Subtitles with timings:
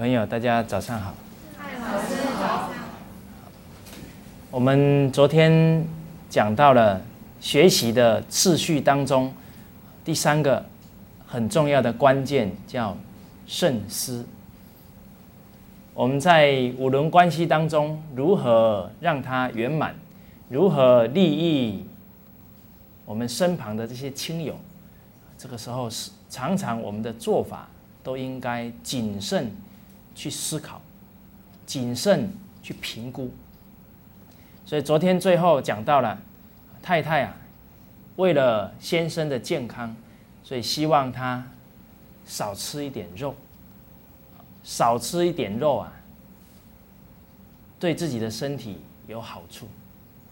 [0.00, 1.12] 位朋友，大家早上好。
[4.50, 5.84] 我们昨天
[6.30, 6.98] 讲到了
[7.38, 9.30] 学习的次序当中，
[10.02, 10.64] 第三个
[11.26, 12.96] 很重要的关键叫
[13.46, 14.24] 慎思。
[15.92, 19.94] 我们在五伦关系当中，如何让它圆满？
[20.48, 21.84] 如何利益
[23.04, 24.58] 我们身旁的这些亲友？
[25.36, 27.68] 这个时候是常常我们的做法
[28.02, 29.52] 都应该谨慎
[30.20, 30.82] 去思考，
[31.64, 32.30] 谨慎
[32.62, 33.32] 去评估。
[34.66, 36.20] 所以昨天最后讲到了
[36.82, 37.34] 太太啊，
[38.16, 39.96] 为了先生的健康，
[40.42, 41.42] 所以希望他
[42.26, 43.34] 少吃一点肉，
[44.62, 45.90] 少吃一点肉啊，
[47.78, 49.66] 对自己的身体有好处。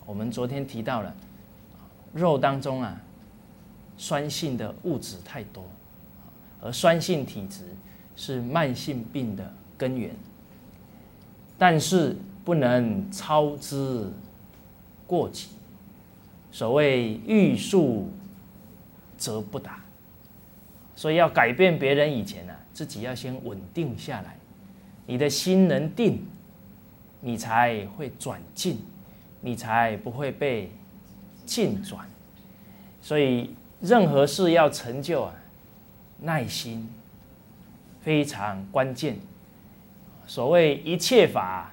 [0.04, 1.14] 我们昨天提到了
[2.12, 3.00] 肉当中啊，
[3.96, 5.64] 酸性的物质太多，
[6.60, 7.64] 而酸性体质
[8.16, 10.10] 是慢性病的根源，
[11.56, 14.10] 但是不能操之。
[15.06, 15.48] 过急，
[16.52, 18.10] 所谓欲速
[19.16, 19.82] 则不达，
[20.94, 24.36] 所以要改变别人以前呢，自己要先稳定下来。
[25.06, 26.22] 你的心能定，
[27.22, 28.82] 你才会转进，
[29.40, 30.70] 你才不会被
[31.46, 32.06] 进转。
[33.00, 35.34] 所以任何事要成就啊，
[36.20, 36.86] 耐心
[38.02, 39.16] 非常关键。
[40.28, 41.72] 所谓一切法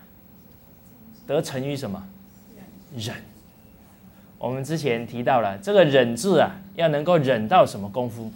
[1.28, 2.08] 得成于什么？
[2.96, 3.14] 忍，
[4.38, 8.32] 我们之前提到了这个忍字啊，要能够忍到什么功夫？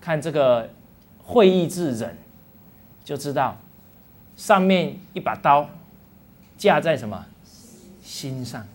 [0.00, 0.70] 看这个
[1.22, 2.16] 会意字忍，
[3.04, 3.58] 就知道
[4.36, 5.68] 上面一把刀
[6.56, 7.26] 架在什么
[8.02, 8.66] 心上，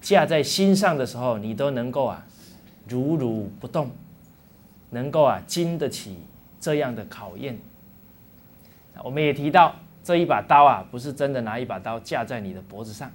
[0.00, 2.26] 架在心上的时候，你都能够啊
[2.88, 3.92] 如如不动，
[4.90, 6.18] 能够啊经得起
[6.58, 7.56] 这样的考验。
[9.02, 9.74] 我们也提到。
[10.04, 13.08] 这一把刀啊，不是真的拿一把刀架在你的脖子上。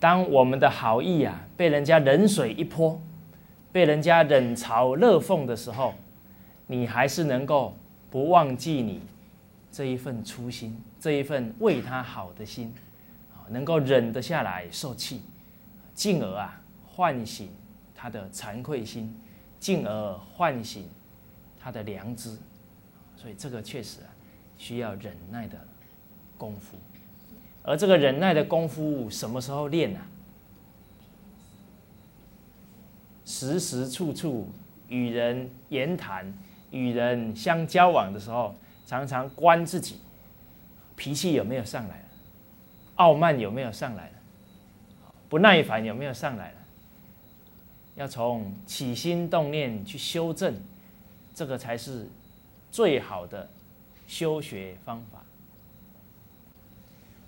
[0.00, 3.00] 当我们的好意啊被人家冷水一泼，
[3.70, 5.94] 被人家冷嘲热讽的时候，
[6.66, 7.76] 你还是能够
[8.10, 9.00] 不忘记你
[9.70, 12.74] 这一份初心，这一份为他好的心，
[13.48, 15.22] 能够忍得下来受气，
[15.94, 17.48] 进而啊唤醒
[17.94, 19.16] 他的惭愧心，
[19.60, 20.90] 进而唤醒
[21.60, 22.36] 他的良知。
[23.14, 24.10] 所以这个确实啊。
[24.62, 25.58] 需要忍耐的
[26.38, 26.76] 功夫，
[27.64, 29.98] 而这个忍耐的功夫什么时候练呢？
[33.24, 34.48] 时时处处
[34.86, 36.32] 与人言谈、
[36.70, 38.54] 与人相交往的时候，
[38.86, 39.96] 常常观自己
[40.94, 42.04] 脾气有没有上来了，
[42.94, 44.14] 傲慢有没有上来了，
[45.28, 46.56] 不耐烦有没有上来了，
[47.96, 50.54] 要从起心动念去修正，
[51.34, 52.08] 这个才是
[52.70, 53.50] 最好的。
[54.12, 55.24] 修学方法，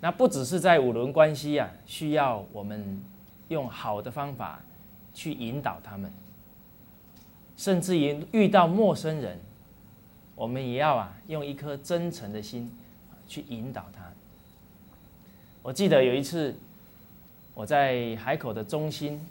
[0.02, 3.02] 那不只是在五伦关系啊，需要我们
[3.48, 4.60] 用好的方法
[5.14, 6.12] 去引导他们，
[7.56, 9.40] 甚至于遇到陌生人，
[10.34, 12.70] 我们也要啊用一颗真诚的心
[13.26, 14.02] 去引导他。
[15.62, 16.54] 我记得有一次，
[17.54, 19.26] 我在海口的中心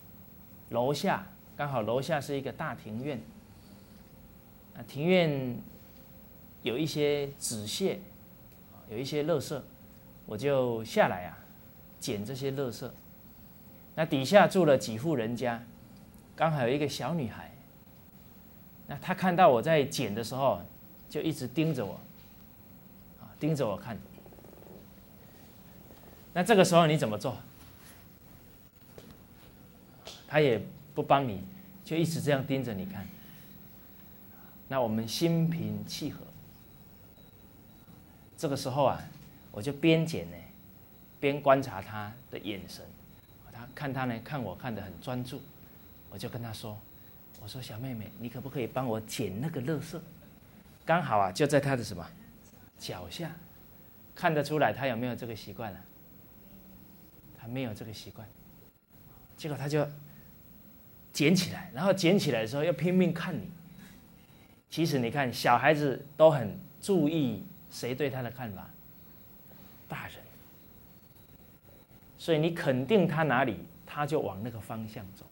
[0.71, 1.23] 楼下，
[1.55, 3.19] 刚好楼下是一个大庭院，
[4.75, 5.55] 啊庭院。
[6.63, 7.99] 有一些纸屑，
[8.89, 9.61] 有一些垃圾，
[10.25, 11.37] 我就下来啊，
[11.99, 12.89] 捡这些垃圾。
[13.95, 15.61] 那底下住了几户人家，
[16.35, 17.51] 刚好有一个小女孩。
[18.87, 20.61] 那她看到我在捡的时候，
[21.09, 21.93] 就一直盯着我，
[23.21, 23.97] 啊，盯着我看。
[26.33, 27.37] 那这个时候你怎么做？
[30.27, 30.59] 她也
[30.95, 31.43] 不帮你，
[31.85, 33.07] 就一直这样盯着你看。
[34.67, 36.22] 那我们心平气和。
[38.43, 39.01] 这个时候啊，
[39.53, 40.35] 我就边捡呢，
[41.17, 42.83] 边观察他的眼神。
[43.53, 45.39] 他看他呢，看我看得很专注，
[46.09, 46.77] 我就跟他说
[47.41, 49.97] ：“我说小妹妹，你可不可以帮我捡那个垃圾？
[50.83, 52.05] 刚好啊，就在他的什么
[52.77, 53.31] 脚下，
[54.13, 55.79] 看得出来他有没有这个习惯了？
[57.39, 58.27] 他没有这个习惯。
[59.37, 59.87] 结果他就
[61.13, 63.49] 捡起来，然后捡起来的时候又拼命看你。
[64.69, 68.69] 其实你看，小孩子都很注意。”谁对他的看法？
[69.89, 70.17] 大人。
[72.17, 75.25] 所以你肯定他哪里，他就往那个方向走。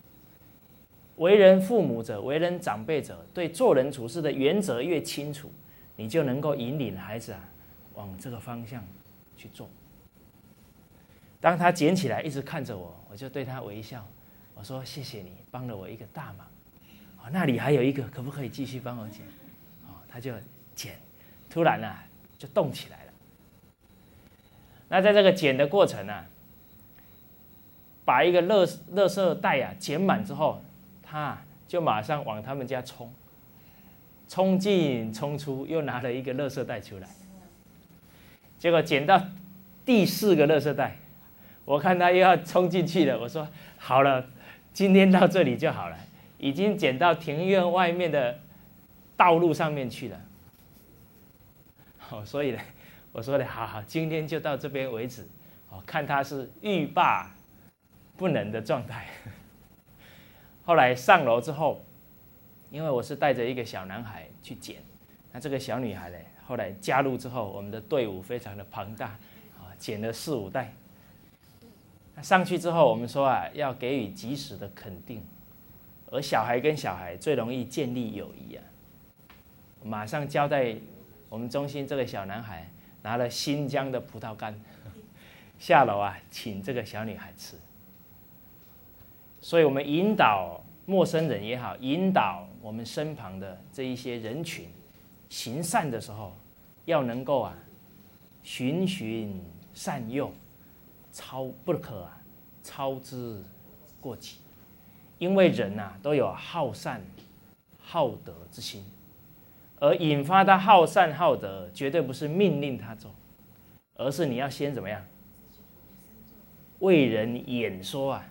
[1.18, 5.52] 为人父母者，为人长辈者，对做人处事的原则越清楚，
[5.96, 7.40] 你就能够引领孩子啊，
[7.94, 8.84] 往这个方向
[9.38, 9.70] 去做。
[11.40, 14.04] 当他捡起来，一直看着我，我就对他微笑，
[14.56, 16.48] 我说：“谢谢你帮了我一个大忙。”
[17.24, 19.22] 哦，那里还有一个，可不可以继续帮我捡？
[19.88, 20.34] 哦，他就。
[20.74, 20.98] 捡，
[21.50, 22.02] 突然啊
[22.42, 23.12] 就动起来了。
[24.88, 26.26] 那在这个捡的过程啊，
[28.04, 30.60] 把一个乐乐色袋啊捡满之后，
[31.04, 33.14] 他就马上往他们家冲，
[34.28, 37.08] 冲进冲出，又拿了一个乐色袋出来。
[38.58, 39.22] 结果捡到
[39.86, 40.98] 第四个乐色袋，
[41.64, 43.48] 我看他又要冲进去了，我说
[43.78, 44.26] 好了，
[44.74, 45.96] 今天到这里就好了。
[46.40, 48.40] 已经捡到庭院外面的
[49.16, 50.20] 道路上面去了。
[52.12, 52.60] 哦，所以呢，
[53.14, 55.26] 我说的好好，今天就到这边为止。
[55.70, 57.34] 哦，看他是欲罢
[58.18, 59.08] 不能的状态。
[60.66, 61.82] 后来上楼之后，
[62.70, 64.84] 因为我是带着一个小男孩去捡，
[65.32, 69.08] 那这个小女孩呢，后来加入之后，我们的队伍非常的庞大，
[69.58, 70.74] 啊，捡了四五袋。
[72.14, 75.26] 那上去之后，我们说啊，要给予及时的肯定。
[76.12, 78.64] 而小孩跟小孩最容易建立友谊啊！
[79.82, 80.76] 马上交代
[81.32, 82.70] 我们中心这个小男孩
[83.02, 84.54] 拿了新疆的葡萄干
[85.58, 87.56] 下楼啊，请这个小女孩吃。
[89.40, 94.68] 所以我们引导陌生人也好，引导我们身旁的这一些人群
[95.30, 96.34] 行善的时候，
[96.84, 97.56] 要能够啊
[98.44, 99.42] 循循
[99.74, 100.34] 善诱，
[101.14, 102.22] 超不可啊
[102.62, 103.42] 操之
[104.02, 104.36] 过急。
[105.18, 107.02] 因为人呐都有好善、
[107.80, 108.84] 好德之心，
[109.82, 113.10] 而引发他好善好德，绝对不是命令他做，
[113.96, 115.04] 而是你要先怎么样？
[116.80, 118.26] 为人演说啊，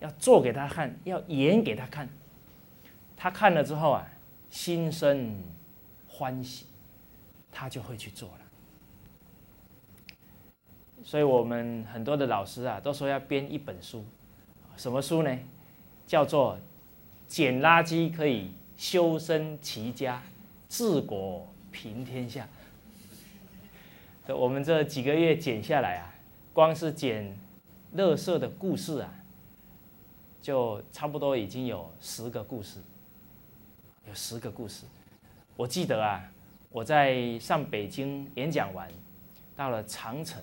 [0.00, 2.06] 要做给他看，要演给他看，
[3.16, 4.06] 他看了之后啊，
[4.50, 5.42] 心生
[6.06, 6.66] 欢喜，
[7.50, 8.34] 他就会去做了。
[11.02, 14.04] 所以我们很多的老师啊，都说要编一本书，
[14.76, 15.38] 什么书呢？
[16.06, 16.58] 叫做
[17.26, 20.22] 捡垃圾可以修身齐家
[20.72, 22.48] 治国平天下。
[24.26, 26.14] 这我们这几个月剪下来啊，
[26.54, 27.36] 光是剪
[27.92, 29.14] 乐色的故事啊，
[30.40, 32.78] 就差不多已经有十个故事，
[34.08, 34.86] 有十个故事。
[35.58, 36.24] 我记得啊，
[36.70, 38.88] 我在上北京演讲完，
[39.54, 40.42] 到了长城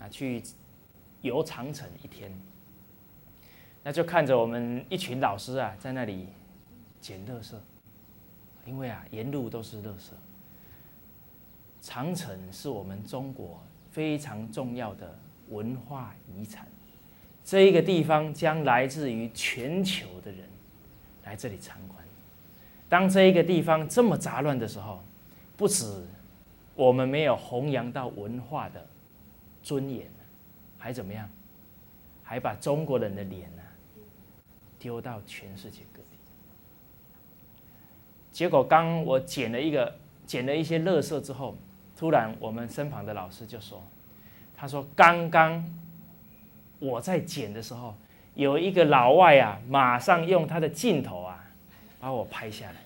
[0.00, 0.42] 啊，去
[1.20, 2.32] 游长城一天。
[3.82, 6.28] 那就看着我们一群老师啊，在那里
[6.98, 7.54] 捡垃圾，
[8.64, 10.12] 因为啊，沿路都是垃圾。
[11.80, 13.60] 长城是我们中国
[13.90, 15.18] 非常重要的
[15.48, 16.66] 文化遗产，
[17.44, 20.48] 这一个地方将来自于全球的人
[21.24, 21.98] 来这里参观。
[22.88, 25.02] 当这一个地方这么杂乱的时候，
[25.56, 26.04] 不止
[26.74, 28.86] 我们没有弘扬到文化的
[29.62, 30.06] 尊严，
[30.78, 31.28] 还怎么样？
[32.22, 33.62] 还把中国人的脸呢？
[34.78, 35.82] 丢到全世界，
[38.32, 39.94] 结果刚我捡了一个
[40.26, 41.54] 捡了一些垃圾之后，
[41.96, 43.84] 突然我们身旁的老师就说
[44.56, 45.62] ：“他说刚刚
[46.78, 47.94] 我在捡的时候，
[48.34, 51.44] 有一个老外啊，马上用他的镜头啊
[52.00, 52.76] 把我拍下来。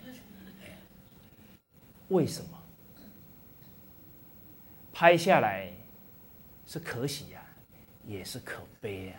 [2.09, 2.50] 为什么？
[4.92, 5.70] 拍下来
[6.66, 7.40] 是可喜呀，
[8.06, 9.14] 也是可悲呀。”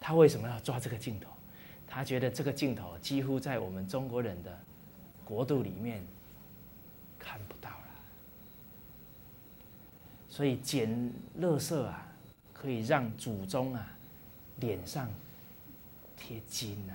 [0.00, 1.30] 他为什么要抓这个镜头？
[1.88, 4.56] 他觉得这个镜头几乎在我们中国人的
[5.24, 6.06] 国度里面
[7.18, 7.76] 看不到了。
[10.28, 10.88] 所以捡
[11.40, 12.06] 垃圾啊，
[12.52, 13.96] 可以让祖宗啊
[14.60, 15.10] 脸上
[16.16, 16.94] 贴金啊；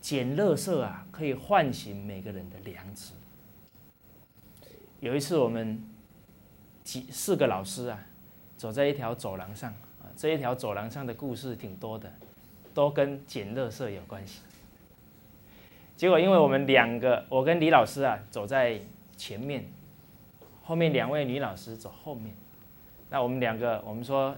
[0.00, 3.12] 捡垃圾啊，可以唤醒每个人的良知。
[5.00, 5.82] 有一次，我们
[6.82, 8.04] 几四个老师啊，
[8.56, 9.70] 走在一条走廊上
[10.02, 10.10] 啊。
[10.16, 12.12] 这一条走廊上的故事挺多的，
[12.76, 14.42] 都跟捡垃圾有关系。
[15.96, 18.78] 结果，因为我们两个，我跟李老师啊走在
[19.16, 19.64] 前面，
[20.62, 22.36] 后面两位女老师走后面。
[23.08, 24.36] 那我们两个，我们说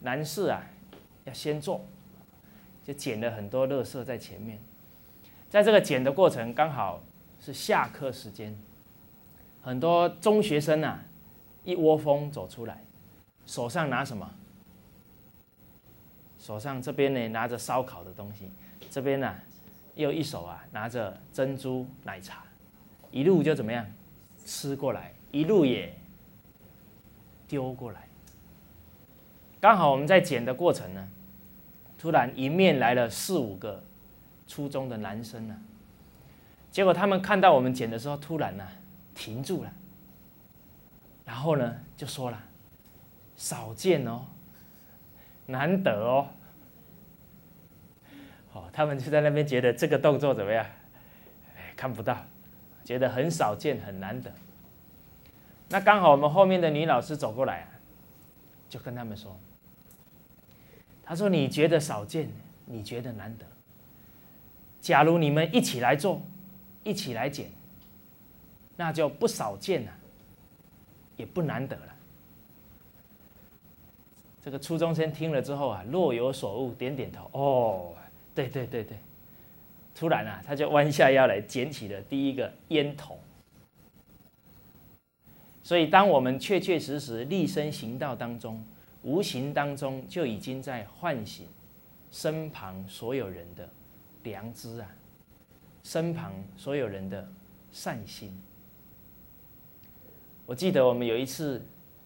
[0.00, 0.62] 男士啊
[1.24, 1.82] 要先做，
[2.84, 4.58] 就捡了很多垃圾在前面。
[5.48, 7.00] 在这个捡的过程，刚好
[7.40, 8.54] 是下课时间，
[9.62, 11.02] 很多中学生啊
[11.64, 12.84] 一窝蜂走出来。
[13.46, 14.30] 手上拿什么？
[16.44, 18.50] 手上这边呢拿着烧烤的东西，
[18.90, 19.34] 这边呢
[19.94, 22.44] 又一手啊拿着珍珠奶茶，
[23.10, 23.86] 一路就怎么样
[24.44, 25.96] 吃过来，一路也
[27.48, 28.06] 丢过来。
[29.58, 31.08] 刚好我们在捡的过程呢，
[31.96, 33.82] 突然迎面来了四五个
[34.46, 35.58] 初中的男生呢，
[36.70, 38.68] 结果他们看到我们捡的时候，突然呢
[39.14, 39.72] 停住了，
[41.24, 42.38] 然后呢就说了。
[43.34, 44.26] 少见哦，
[45.46, 46.28] 难得哦。
[48.50, 50.64] 好，他们就在那边觉得这个动作怎么样？
[51.76, 52.24] 看不到，
[52.84, 54.32] 觉得很少见很难得。
[55.68, 57.68] 那刚好我们后面的女老师走过来啊，
[58.68, 59.36] 就跟他们说
[61.02, 62.30] ：“他说你觉得少见，
[62.64, 63.44] 你觉得难得。
[64.80, 66.22] 假如你们一起来做，
[66.84, 67.50] 一起来捡，
[68.76, 69.92] 那就不少见了，
[71.16, 71.93] 也不难得了。”
[74.44, 77.30] 这个初中生听了之后啊，若有所悟，点点头。
[77.32, 77.94] 哦，
[78.34, 78.98] 对对对对。
[79.94, 83.18] 突然啊，他就弯下腰来捡起了第一个烟头。
[85.62, 88.62] 所以，当我们确确实实立身行道当中，
[89.02, 91.46] 无形当中就已经在唤醒
[92.10, 93.66] 身旁所有人的
[94.24, 94.86] 良知啊，
[95.84, 97.26] 身旁所有人的
[97.72, 98.38] 善心。
[100.44, 101.64] 我记得我们有一次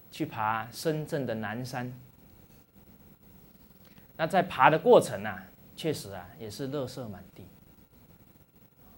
[0.09, 1.93] 去爬深圳的南山。
[4.19, 5.41] 那在爬的过程啊，
[5.77, 7.45] 确实啊，也是垃圾满地。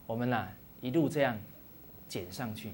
[0.07, 0.47] 我们呐，
[0.81, 1.37] 一路这样
[2.07, 2.73] 捡上去。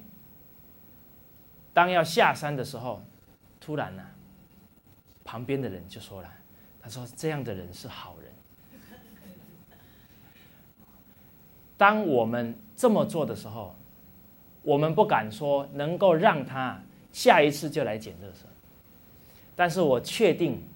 [1.74, 3.02] 当要下山的时候，
[3.60, 4.02] 突然呢，
[5.26, 6.32] 旁边的人就说了
[6.80, 8.32] ：“他说这样的人是好人。”
[11.76, 13.76] 当我们这么做的时候，
[14.62, 16.80] 我们不敢说能够让他
[17.12, 18.46] 下一次就来捡垃圾，
[19.54, 20.66] 但是我确定。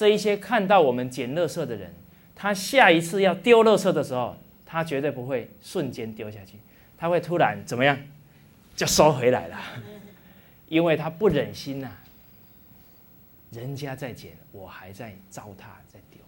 [0.00, 1.94] 这一些看到我们捡垃圾的人，
[2.34, 6.56] 他下一次要丢垃圾的时候，他绝对不会瞬间丢下去，
[6.96, 7.98] 他会突然怎么样，
[8.74, 9.58] 就收回来了，
[10.68, 11.90] 因为他不忍心呐，
[13.50, 16.18] 人家在捡，我还在糟蹋在丢。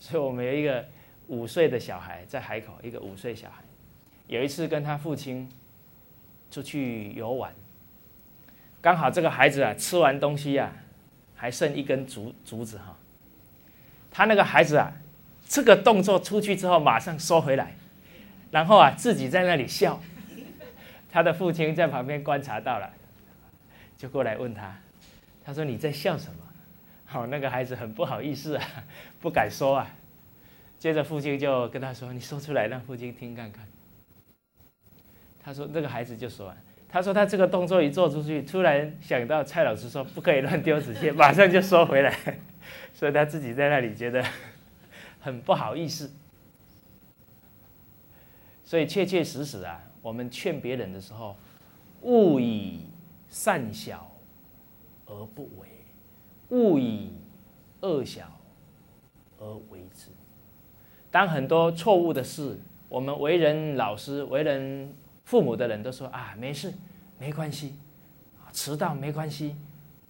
[0.00, 0.86] 所以我们有一个
[1.26, 3.62] 五岁的小孩在海口，一个五岁小孩，
[4.26, 5.46] 有一次跟他父亲
[6.50, 7.54] 出去游玩，
[8.80, 10.72] 刚好这个孩子啊吃完东西呀。
[11.42, 12.96] 还剩一根竹竹子哈，
[14.12, 14.92] 他那个孩子啊，
[15.48, 17.74] 这个动作出去之后马上收回来，
[18.52, 20.00] 然后啊自己在那里笑，
[21.10, 22.88] 他的父亲在旁边观察到了，
[23.96, 24.72] 就过来问他，
[25.44, 26.38] 他说你在笑什么？
[27.06, 28.64] 好，那个孩子很不好意思啊，
[29.20, 29.90] 不敢说啊。
[30.78, 33.66] 接着父亲就跟他说，你说出来让父亲听看看。
[35.42, 36.54] 他说那个孩子就说。
[36.92, 42.14] 他说他这个动作一做出去，突然想到蔡老师说不可以乱丢纸屑， 马上就收回来，
[42.92, 44.22] 所以他自己在那里觉得
[45.18, 46.10] 很不好意思。
[48.62, 51.34] 所以确确实实啊，我们劝别人的时候，
[52.02, 52.86] 勿以
[53.30, 54.12] 善小
[55.06, 55.68] 而不为，
[56.50, 57.14] 勿以
[57.80, 58.38] 恶小
[59.38, 60.10] 而为之。
[61.10, 62.58] 当很多错误的事，
[62.90, 64.94] 我们为人老师、为人。
[65.24, 66.72] 父母的人都说啊，没事，
[67.18, 67.74] 没关系，
[68.52, 69.56] 迟到没关系，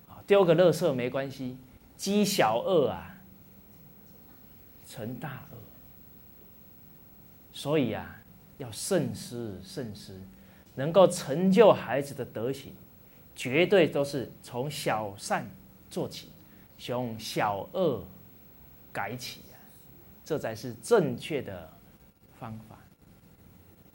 [0.08, 1.56] 啊，丢个垃圾没关系，
[1.96, 3.16] 积小恶啊，
[4.86, 5.56] 成大恶。
[7.52, 8.18] 所以啊，
[8.58, 10.18] 要慎思慎思，
[10.74, 12.74] 能够成就孩子的德行，
[13.36, 15.46] 绝对都是从小善
[15.90, 16.30] 做起，
[16.78, 18.02] 从小恶
[18.90, 19.54] 改起啊，
[20.24, 21.70] 这才是正确的
[22.40, 22.71] 方法。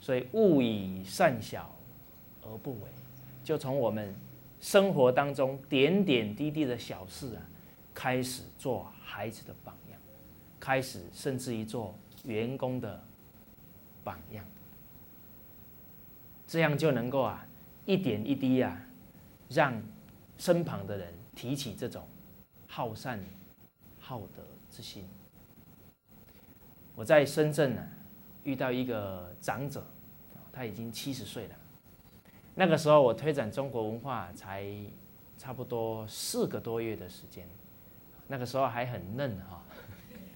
[0.08, 1.70] 所以，勿以善小
[2.42, 2.88] 而不为，
[3.44, 4.14] 就从我们
[4.58, 7.42] 生活当中点点滴滴的小事啊，
[7.92, 10.00] 开始做孩子的榜样，
[10.58, 13.04] 开始甚至于做员工的
[14.02, 14.42] 榜样，
[16.46, 17.46] 这样就能够啊，
[17.84, 18.80] 一点一滴啊，
[19.50, 19.78] 让
[20.38, 22.02] 身旁的人提起这种
[22.66, 23.22] 好善
[24.00, 25.04] 好德之心。
[26.94, 27.86] 我在深圳呢。
[28.44, 29.84] 遇到一个长者，
[30.58, 31.54] 他已经七十岁了。
[32.56, 34.66] 那个时候我推展中国文化才
[35.38, 37.46] 差不多四个多月的时间，
[38.26, 39.62] 那个时候还很嫩哈。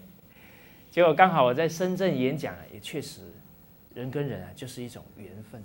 [0.92, 3.32] 结果刚好我在深圳演讲，也确实，
[3.94, 5.60] 人跟人啊就是一种缘分。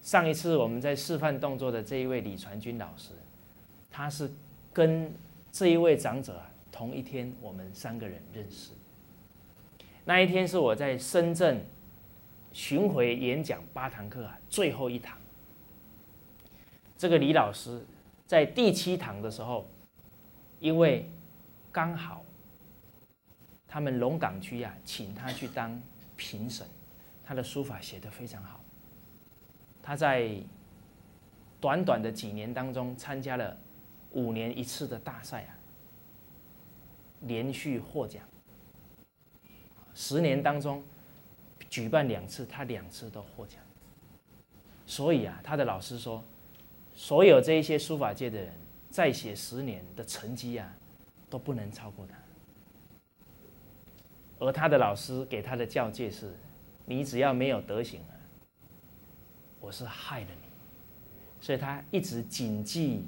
[0.00, 3.12] 上一次我们在示范动作的这一位李传军老师，
[3.92, 4.28] 他是
[4.72, 5.14] 跟
[5.52, 8.72] 这一位长者同一天，我们三个人认识。
[10.04, 11.64] 那一天是我在深圳
[12.52, 15.16] 巡回演讲八堂课啊，最后一堂。
[16.98, 17.84] 这个李老师
[18.26, 19.66] 在第七堂的时候，
[20.58, 21.08] 因为
[21.70, 22.24] 刚好
[23.68, 25.80] 他们龙岗区啊，请他去当
[26.16, 26.66] 评审，
[27.24, 28.60] 他的书法写得非常好。
[29.82, 30.36] 他在
[31.60, 33.56] 短短的几年当中，参加了
[34.10, 35.54] 五年一次的大赛啊，
[37.20, 38.22] 连续获奖。
[39.94, 40.82] 十年当中，
[41.68, 43.60] 举办两次，他两次都获奖。
[44.86, 46.22] 所以啊，他的老师说，
[46.94, 48.54] 所有这一些书法界的人，
[48.90, 50.74] 再写十年的成绩啊，
[51.30, 52.14] 都不能超过他。
[54.38, 56.34] 而他的老师给他的教诫是：
[56.84, 58.14] 你只要没有德行啊，
[59.60, 60.48] 我是害了你。
[61.40, 63.04] 所以他一直谨记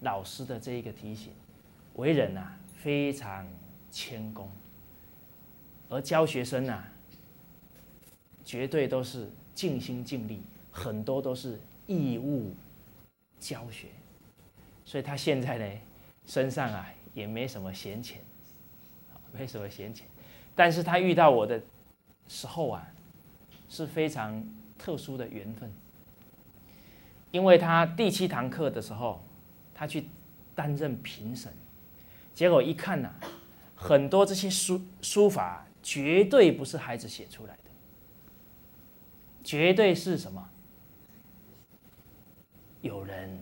[0.00, 1.32] 老师的这一个提醒，
[1.94, 3.46] 为人啊非常
[3.90, 4.50] 谦恭，
[5.88, 6.86] 而教学生啊，
[8.44, 12.54] 绝对都是尽心尽力，很多都是义务
[13.40, 13.88] 教学。
[14.84, 15.80] 所以他现在呢，
[16.26, 18.20] 身上啊也没什么闲钱，
[19.32, 20.06] 没什么闲钱，
[20.54, 21.62] 但是他遇到我的
[22.26, 22.86] 时候啊，
[23.68, 24.42] 是非常
[24.78, 25.70] 特殊的缘分。
[27.30, 29.22] 因为他第七堂课的时候，
[29.74, 30.06] 他去
[30.54, 31.52] 担任评审，
[32.34, 33.12] 结果一看呐，
[33.74, 37.62] 很多这些书书法绝对不是孩子写出来的，
[39.42, 40.46] 绝对是什么？
[42.82, 43.40] 有人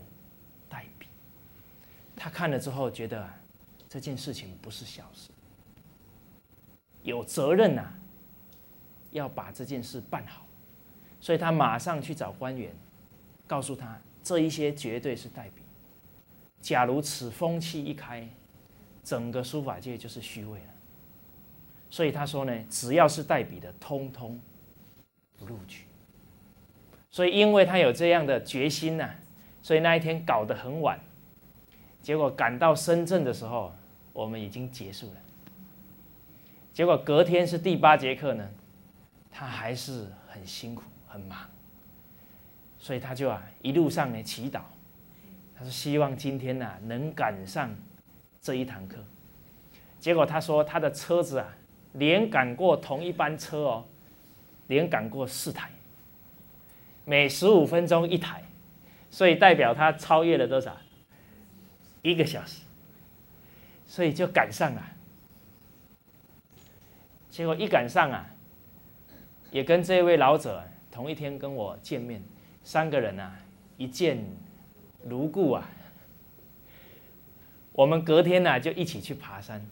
[0.68, 1.08] 代笔。
[2.14, 3.28] 他看了之后觉得，
[3.88, 5.30] 这件事情不是小事，
[7.02, 7.92] 有责任呐，
[9.10, 10.46] 要把这件事办好，
[11.20, 12.72] 所以他马上去找官员。
[13.48, 15.62] 告诉他，这一些绝对是代笔。
[16.60, 18.28] 假如此风气一开，
[19.02, 20.75] 整个书法界就是虚伪了。
[21.88, 24.40] 所以他说呢，只要是代笔的，通通
[25.38, 25.84] 不录取。
[27.10, 29.10] 所以因为他有这样的决心呐，
[29.62, 31.00] 所以那一天搞得很晚，
[32.02, 33.72] 结果赶到深圳的时候，
[34.12, 35.20] 我们已经结束了。
[36.74, 38.46] 结果隔天是第八节课呢，
[39.30, 41.38] 他还是很辛苦，很忙。
[42.78, 44.60] 所以他就啊一路上呢祈祷，
[45.56, 47.74] 他说希望今天呢能赶上
[48.42, 48.98] 这一堂课。
[49.98, 51.48] 结果他说他的车子啊
[51.98, 53.84] 连赶过同一班车哦，
[54.68, 55.70] 连赶过四台，
[57.04, 58.42] 每十五分钟一台，
[59.10, 60.76] 所以代表他超越了多少？
[62.02, 62.62] 一个小时，
[63.86, 64.82] 所以就赶上了。
[67.30, 68.26] 结果一赶上啊，
[69.50, 72.22] 也跟这位老者同一天跟我见面。
[72.62, 73.38] 三个人啊，
[73.76, 74.24] 一见
[75.04, 75.68] 如故啊。
[77.72, 79.64] 我们隔天呢就一起去爬山，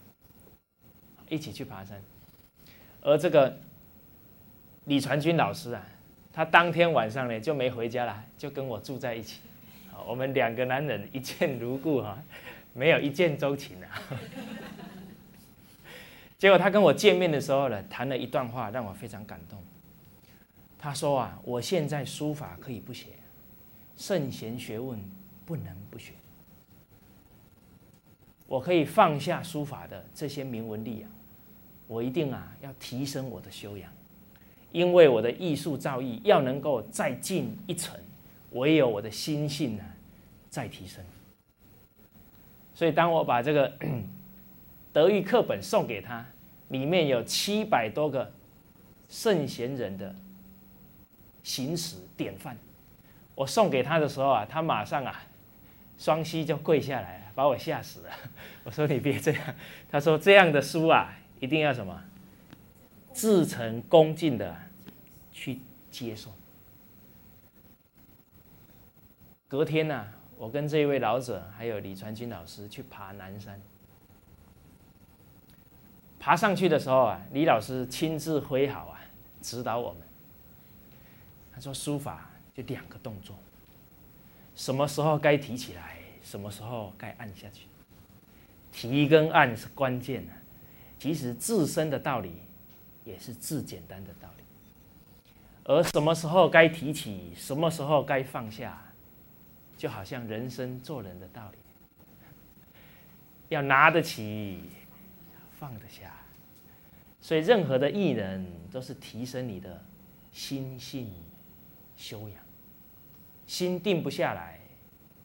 [1.27, 2.01] 一起去爬山。
[3.05, 3.55] 而这个
[4.85, 5.87] 李传军老师啊，
[6.33, 9.41] 他当天晚上呢就没回家了，就跟我住在一起。
[10.07, 12.17] 我们两个男人一见如故啊，
[12.73, 14.01] 没有一见钟情啊。
[16.39, 19.61] 结果他跟我见面的时候呢，谈了一段话，让我非常感动。
[20.79, 23.09] 他说啊，我现在书法可以不写，
[23.95, 24.99] 圣贤学问
[25.45, 26.11] 不能不学。
[28.47, 31.05] 我可以放下书法的这些铭文力啊，
[31.87, 33.91] 我一定啊要提升我的修养，
[34.71, 37.99] 因为我的艺术造诣要能够再进一层，
[38.51, 39.83] 唯有我的心性呢
[40.49, 41.03] 再提升。
[42.73, 43.71] 所以当我把这个
[44.91, 46.25] 德育课本送给他，
[46.69, 48.31] 里面有七百多个
[49.09, 50.15] 圣贤人的。
[51.43, 52.57] 行史典范，
[53.35, 55.23] 我送给他的时候啊，他马上啊，
[55.95, 58.09] 双膝就跪下来，把我吓死了。
[58.63, 59.55] 我说你别这样，
[59.87, 62.03] 他说这样的书啊，一定要什么，
[63.13, 64.55] 至诚恭敬的
[65.31, 65.59] 去
[65.91, 66.31] 接受。
[69.47, 73.61] 隔天呢，我跟这位老者还有李传军老师去爬南山，
[76.19, 78.99] 爬上去的时候啊，李老师亲自挥毫啊，
[79.41, 80.01] 指导我们。
[81.53, 83.33] 他说：“书法就两个动作，
[84.55, 87.67] 什么时候该提起来，什么时候该按下去。
[88.73, 90.35] 提跟按是关键啊。
[90.99, 92.33] 其实自身的道理
[93.03, 94.43] 也是至简单的道理。
[95.63, 98.81] 而什么时候该提起，什么时候该放下，
[99.77, 101.57] 就好像人生做人的道理，
[103.49, 104.61] 要拿得起，
[105.59, 106.15] 放得下。
[107.21, 109.83] 所以任何的艺人，都是提升你的
[110.31, 111.09] 心性。”
[111.97, 112.37] 修养，
[113.47, 114.59] 心定不下来，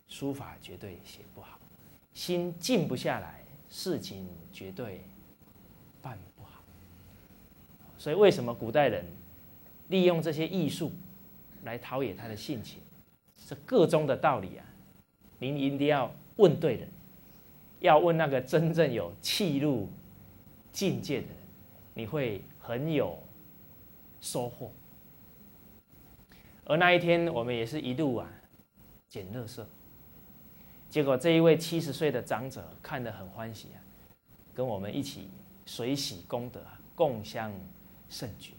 [0.07, 1.59] 书法绝对写不好；
[2.15, 5.03] 心静不下来，事情绝对。
[8.01, 9.05] 所以，为什么古代人
[9.89, 10.91] 利用这些艺术
[11.65, 12.79] 来陶冶他的性情？
[13.47, 14.65] 这个中的道理啊，
[15.39, 16.89] 您一定要问对人，
[17.81, 19.87] 要问那个真正有气入
[20.73, 21.37] 境界的人，
[21.93, 23.19] 你会很有
[24.23, 24.73] 收获。
[26.65, 28.27] 而那一天，我们也是一路啊
[29.11, 29.63] 捡垃圾，
[30.89, 33.79] 结果这一位七十岁的长者看得很欢喜啊，
[34.55, 35.29] 跟我们一起
[35.67, 36.63] 水洗功德，
[36.95, 37.53] 共襄
[38.11, 38.53] 盛举。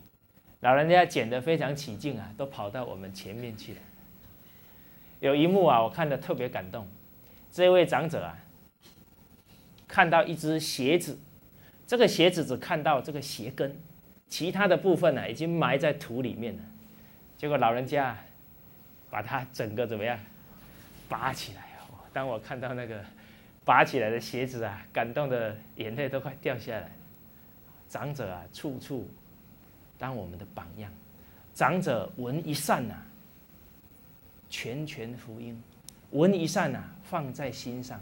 [0.61, 3.79] 老人家捡得非常起劲啊，都跑到我们前面去了。
[5.19, 6.87] 有一幕啊，我看得特别感动。
[7.51, 8.37] 这位长者啊，
[9.87, 11.19] 看到一只鞋子
[11.85, 13.75] 这个鞋子只看到这个鞋跟，
[14.29, 16.63] 其他的部分呢已经埋在土里面了。
[17.37, 18.17] 结果老人家
[19.09, 20.17] 把它整个怎么样
[21.09, 21.99] 拔起来哦？
[22.13, 23.03] 当我看到那个
[23.65, 26.89] 拔起来的鞋子啊，感动的眼泪都快掉下来。
[27.89, 29.09] 长者啊，处处
[30.01, 30.91] 当我们的榜样。
[31.53, 32.95] 长者闻一善呐，
[34.49, 35.61] 全权福音，
[36.09, 38.01] 闻一善呐，放在心上，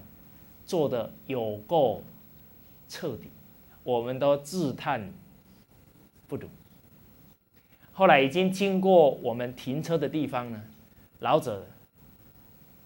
[0.65, 2.01] 做的有够
[2.87, 3.29] 彻底，
[3.83, 5.11] 我们都自叹
[6.29, 6.47] 不如。
[7.91, 10.61] 后来已经经过我们停车的地方呢，
[11.19, 11.67] 老者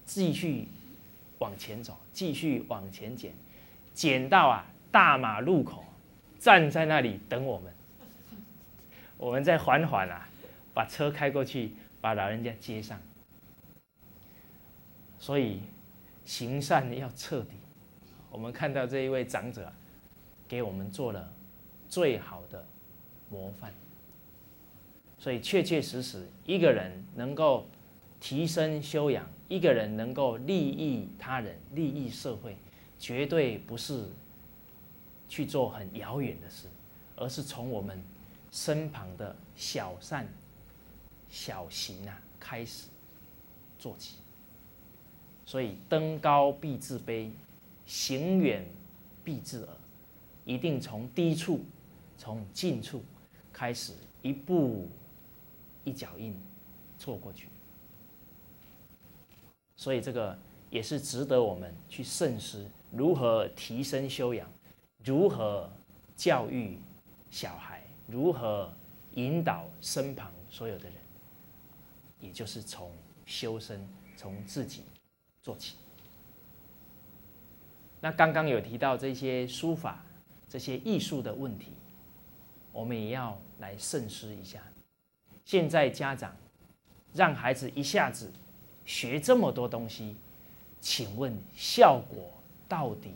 [0.04, 0.66] 继续
[1.38, 3.32] 往前走，继续往前捡，
[3.92, 5.84] 捡到啊大马路口，
[6.40, 7.72] 站在那里等我们，
[9.24, 10.28] 我们再缓缓啊。
[10.74, 13.00] 把车开过去，把老人家接上。
[15.20, 15.60] 所以
[16.26, 17.52] 行善要彻底。
[18.30, 19.72] 我们看到这一位长者，
[20.48, 21.32] 给我们做了
[21.88, 22.66] 最好的
[23.30, 23.72] 模范。
[25.16, 27.66] 所以确确实实，一个人能够
[28.20, 32.56] 提升修养，一个人能够利益他人、利益社会，
[32.98, 34.06] 绝对不是
[35.28, 36.66] 去做很遥远的事，
[37.14, 38.02] 而是从我们
[38.54, 40.28] 身旁的小善。
[41.28, 42.86] 小行啊，开始
[43.76, 44.18] 做起。
[45.44, 47.28] 所以登高必自卑，
[47.84, 48.64] 行远
[49.24, 49.76] 必自耳。
[50.44, 51.64] 一定从低处，
[52.16, 53.02] 从近处
[53.52, 54.86] 开始，一步
[55.82, 56.32] 一脚印
[57.00, 57.48] 错过去。
[59.76, 60.38] 所以这个
[60.70, 64.48] 也是值得我们去慎思：如何提升修养，
[65.04, 65.68] 如何
[66.16, 66.78] 教育
[67.30, 68.72] 小孩，如何
[69.14, 70.94] 引导身旁所有的人。
[72.20, 72.90] 也就是从
[73.26, 73.86] 修身，
[74.16, 74.82] 从自己
[75.42, 75.76] 做起。
[78.00, 80.02] 那刚刚有提到这些书法、
[80.48, 81.72] 这些艺术的问题，
[82.72, 84.62] 我们也要来慎思一下。
[85.44, 86.34] 现在家长
[87.12, 88.32] 让孩子一下子
[88.86, 90.16] 学这么多东西，
[90.80, 92.30] 请问效果
[92.66, 93.12] 到底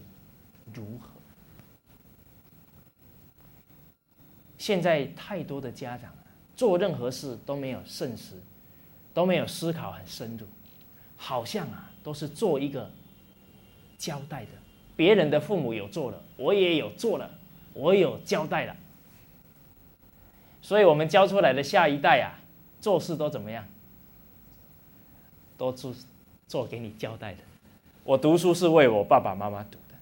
[0.74, 1.17] 如何？
[4.59, 6.12] 现在太多的家长
[6.55, 8.35] 做任何事都没有慎思。
[9.14, 10.47] 都没有思考很深入，
[11.16, 12.88] 好像啊都是做一个
[13.97, 14.51] 交代的。
[14.94, 17.29] 别人的父母有做了，我也有做了，
[17.75, 18.77] 我有交代了。
[20.62, 22.38] 所以，我们教出来的下一代啊，
[22.81, 23.66] 做事都怎么样？
[25.57, 25.92] 都做
[26.47, 27.40] 做给你交代的。
[28.05, 29.97] 我读书是为我爸爸妈妈读的，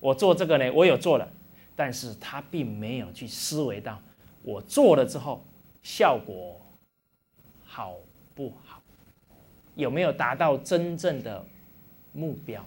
[0.00, 1.28] 我做这个呢，我有做了，
[1.76, 4.02] 但是他并没有去思维到
[4.42, 5.44] 我做了之后
[5.82, 6.60] 效果
[7.64, 7.94] 好。
[8.34, 8.82] 不好，
[9.76, 11.42] 有没有达到真正的
[12.12, 12.62] 目标？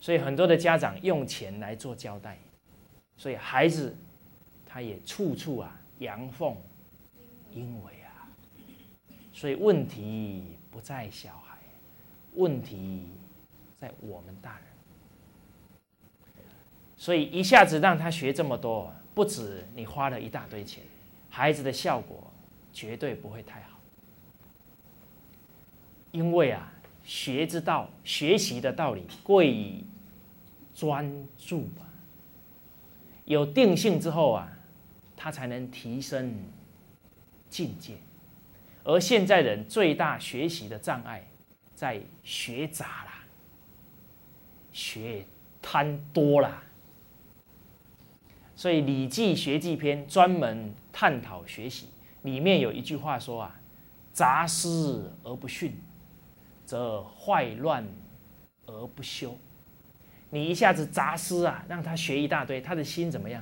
[0.00, 2.36] 所以很多的家长用钱来做交代，
[3.16, 3.96] 所以孩子
[4.66, 6.56] 他也处处啊阳奉
[7.52, 8.26] 阴违啊。
[9.32, 11.56] 所以问题不在小孩，
[12.34, 13.12] 问题
[13.76, 14.67] 在我们大人。
[16.98, 20.84] 所以一下子让他学这么多，不止你花了一大堆钱，
[21.30, 22.30] 孩子的效果。
[22.70, 23.80] 绝对不会太好，
[26.12, 29.84] 因为啊，学之道，学习的道理贵以
[30.76, 31.82] 专注啊。
[33.24, 34.52] 有定性之后啊，
[35.16, 36.32] 他才能提升
[37.50, 37.96] 境界。
[38.84, 41.26] 而现在人最大学习的障碍，
[41.74, 43.24] 在学杂啦，
[44.72, 45.24] 学
[45.60, 46.62] 贪多啦。
[48.58, 51.86] 所以《礼记学记篇》专门探讨学习。
[52.22, 53.54] 里面有一句话说啊
[54.12, 55.80] ：“杂思而不训，
[56.66, 57.86] 则坏乱
[58.66, 59.36] 而不修。”
[60.30, 63.40] 你一下子杂思啊，让他学一大堆，他的心怎么样？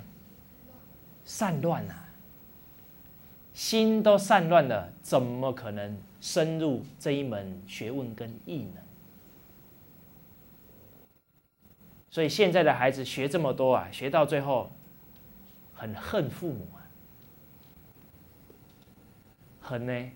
[1.25, 2.11] 散乱啊！
[3.55, 8.83] 心都散乱了，怎么可能深入这一门学问跟艺呢？
[12.11, 14.71] 所以现在的孩子学这么多啊，学到最后
[15.95, 16.83] 很恨父母啊。
[19.61, 20.11] 很呢，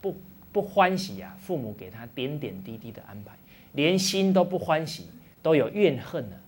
[0.00, 0.16] 不
[0.52, 1.36] 不欢喜呀！
[1.40, 3.36] 父母给他点点滴滴的安排，
[3.72, 5.08] 连心都不欢喜，
[5.42, 6.40] 都有怨恨了。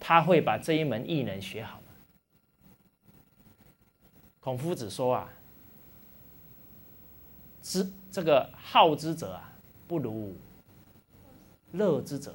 [0.00, 1.84] 他会把这一门艺能学好吗？
[4.40, 5.32] 孔夫子说啊
[7.60, 9.52] ：“知这个好之者啊，
[9.88, 10.34] 不如
[11.72, 12.34] 乐之者。”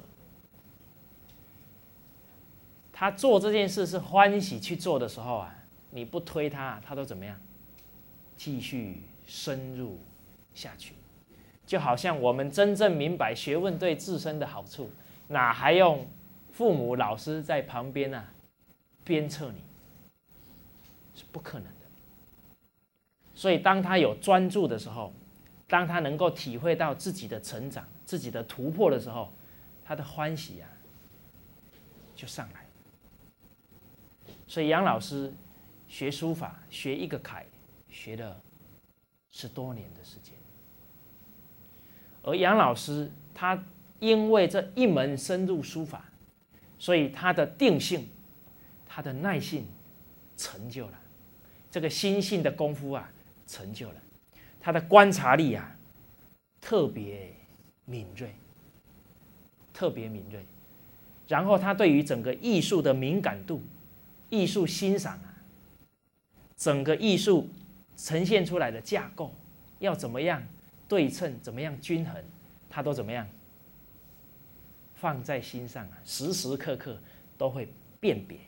[3.02, 5.52] 他做这件事是欢喜去做的时候啊，
[5.90, 7.36] 你不推他，他都怎么样？
[8.36, 9.98] 继续深入
[10.54, 10.94] 下去，
[11.66, 14.88] 就好像我们真正明白学问对自身的好处，
[15.26, 16.06] 哪还用
[16.52, 18.24] 父母、老师在旁边啊
[19.02, 19.58] 鞭策你，
[21.16, 21.86] 是不可能的。
[23.34, 25.12] 所以，当他有专注的时候，
[25.66, 29.32] 当他能够体会到自己的成长、自己的突破的时候，
[29.84, 30.70] 他的欢喜啊
[32.14, 32.61] 就上来。
[34.52, 35.32] 所以，杨老师
[35.88, 37.42] 学书法，学一个楷，
[37.88, 38.38] 学了
[39.30, 40.34] 十多年的时间。
[42.22, 43.58] 而杨老师他
[43.98, 46.04] 因为这一门深入书法，
[46.78, 48.06] 所以他的定性、
[48.86, 49.64] 他的耐性
[50.36, 51.00] 成就了
[51.70, 53.10] 这个心性的功夫啊，
[53.46, 53.94] 成就了
[54.60, 55.74] 他的观察力啊，
[56.60, 57.34] 特别
[57.86, 58.34] 敏锐，
[59.72, 60.44] 特别敏锐。
[61.26, 63.62] 然后他对于整个艺术的敏感度、
[64.32, 65.36] 艺术欣赏啊，
[66.56, 67.50] 整个艺术
[67.98, 69.30] 呈现出来的架构
[69.78, 70.42] 要怎么样
[70.88, 72.24] 对称，怎么样均衡，
[72.70, 73.28] 他都怎么样？
[74.94, 76.98] 放在心上啊，时时刻刻
[77.36, 77.68] 都会
[78.00, 78.38] 辨别。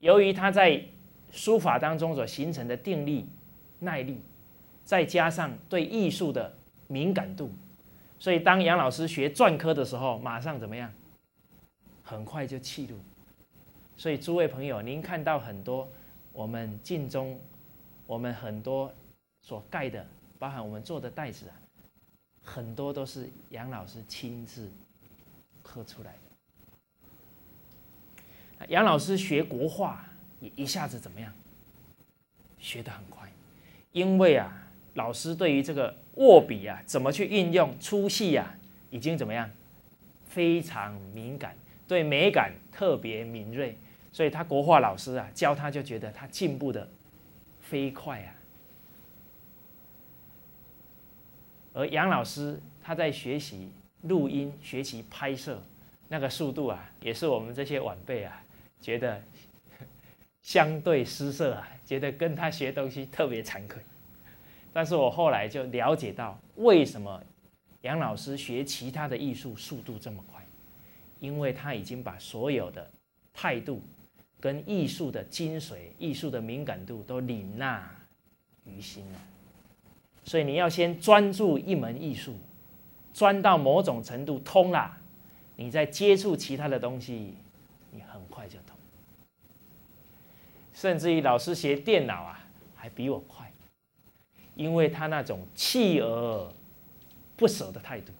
[0.00, 0.84] 由于他在
[1.30, 3.28] 书法当中所形成的定力、
[3.78, 4.20] 耐力，
[4.84, 6.52] 再加上对艺术的
[6.88, 7.52] 敏感度，
[8.18, 10.92] 所以当杨老师学篆刻的时候，马上怎么样？
[12.02, 12.98] 很快就气入。
[14.00, 15.86] 所以诸位朋友，您看到很多
[16.32, 17.38] 我们镜中，
[18.06, 18.90] 我们很多
[19.42, 20.06] 所盖的，
[20.38, 21.52] 包含我们做的袋子啊，
[22.42, 24.70] 很多都是杨老师亲自。
[25.62, 26.14] 刻出来
[28.58, 28.66] 的。
[28.68, 30.08] 杨老师学国画
[30.40, 31.30] 也一下子怎么样？
[32.58, 33.30] 学得很快，
[33.92, 38.54] 因为啊，老师对于这个握笔啊，怎么去运用粗细啊，
[38.88, 39.50] 已经怎么样？
[40.26, 41.54] 非常敏感，
[41.86, 43.76] 对美感特别敏锐，
[44.12, 46.88] 所以他国画老师啊教他就觉得他进步的
[47.60, 48.34] 飞快啊。
[51.72, 53.70] 而杨老师他在学习。
[54.04, 55.62] 录音学习拍摄，
[56.08, 58.42] 那个速度啊，也是我们这些晚辈啊，
[58.80, 59.22] 觉得
[60.40, 63.82] 相对失色啊，觉得跟他学东西特别惭愧。
[64.72, 67.22] 但是我后来就了解到，为什么
[67.82, 70.42] 杨老师学其他的艺术速度这么快，
[71.20, 72.90] 因为他已经把所有的
[73.34, 73.82] 态度
[74.40, 77.88] 跟艺术的精髓、艺术的敏感度都领纳
[78.64, 79.18] 于心了。
[80.24, 82.34] 所以你要先专注一门艺术。
[83.12, 84.96] 钻到某种程度通了，
[85.56, 87.34] 你再接触其他的东西，
[87.90, 88.76] 你很快就通。
[90.72, 92.40] 甚至于老师学电脑啊，
[92.76, 93.50] 还比我快，
[94.54, 96.52] 因为他那种锲而
[97.36, 98.12] 不舍的态度，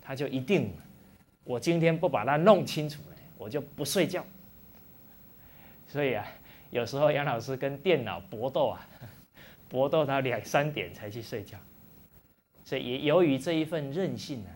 [0.00, 0.72] 他就一定，
[1.42, 4.24] 我今天不把它弄清楚了，我就不睡觉。
[5.94, 6.26] 所以啊，
[6.72, 8.84] 有时候杨老师跟电脑搏斗啊，
[9.70, 11.56] 搏斗到两三点才去睡觉。
[12.64, 14.50] 所以也由于这一份韧性呢，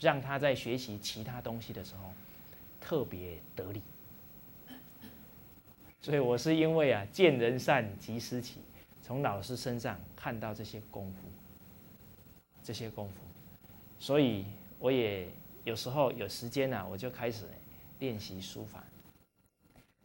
[0.00, 2.10] 让他在学习其他东西的时候
[2.80, 3.82] 特别得力。
[6.00, 8.62] 所以我是因为啊，见人善即思齐，
[9.02, 11.28] 从老师身上看到这些功夫，
[12.64, 13.16] 这些功夫，
[13.98, 14.46] 所以
[14.78, 15.28] 我也
[15.64, 17.44] 有时候有时间呢，我就开始
[17.98, 18.82] 练习书法，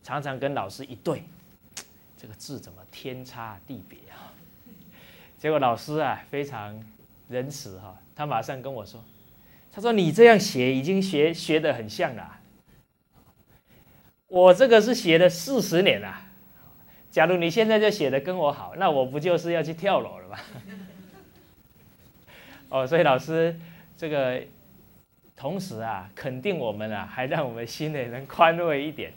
[0.05, 1.23] 常常跟老师一对，
[2.15, 4.31] 这个字怎么天差地别啊？
[5.39, 6.79] 结果老师啊，非常。
[7.27, 9.03] 仁慈哈，他马上跟我说
[9.73, 12.37] ：“他说你这样写已经学学的很像了。
[14.27, 16.21] 我这个是写了四十年了。
[17.09, 20.37] 假如你现在就写的跟我好，那我不就是要去跳楼了吗？”
[22.69, 23.59] 哦，所以老师
[23.97, 24.39] 这个
[25.35, 29.11] 同时啊，肯定我们啊，还让我们心里能宽慰一点。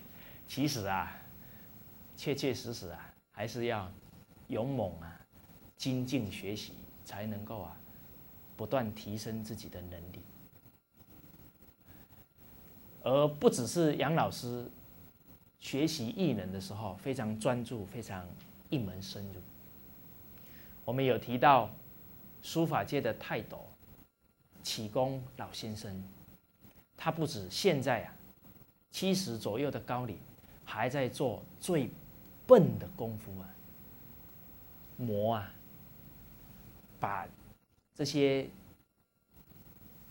[0.48, 1.12] 其实啊，
[2.16, 3.88] 切切实实啊，还是要
[4.48, 5.20] 勇猛啊，
[5.76, 6.72] 精进学习
[7.04, 7.76] 才能够啊。
[8.56, 10.18] 不断提升自己的能力，
[13.04, 14.68] 而不只是杨老师
[15.60, 18.26] 学习艺能的时候非常专注、非常
[18.68, 19.40] 一门深入。
[20.84, 21.70] 我们有提到
[22.42, 23.64] 书法界的泰斗
[24.64, 26.02] 启功老先生，
[26.96, 28.12] 他不止现在啊
[28.90, 30.18] 七十左右的高龄，
[30.68, 31.90] 还在做最
[32.46, 33.48] 笨的功夫啊，
[34.98, 35.50] 磨啊，
[37.00, 37.26] 把。
[37.94, 38.48] 这些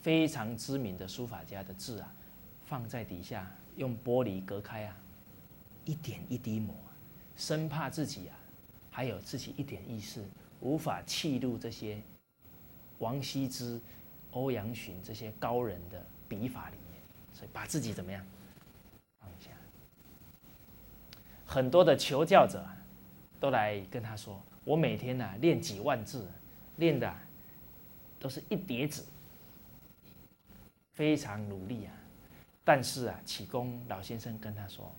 [0.01, 2.13] 非常知名的书法家的字啊，
[2.65, 4.97] 放在底下用玻璃隔开啊，
[5.85, 6.75] 一点一滴抹，
[7.37, 8.35] 生怕自己啊
[8.91, 10.21] 还有自己一点意识，
[10.59, 12.01] 无法契入这些
[12.99, 13.79] 王羲之、
[14.31, 17.01] 欧阳询这些高人的笔法里面，
[17.33, 18.21] 所以把自己怎么样
[19.21, 19.51] 放下。
[21.47, 22.63] 很多的求教者
[23.39, 26.27] 都来跟他说：“我每天呢练几万字，
[26.75, 27.11] 练的。”
[28.19, 29.03] 都是一叠纸，
[30.95, 31.93] 非常努力啊，
[32.65, 34.91] 但是啊，启功老先生跟他说：“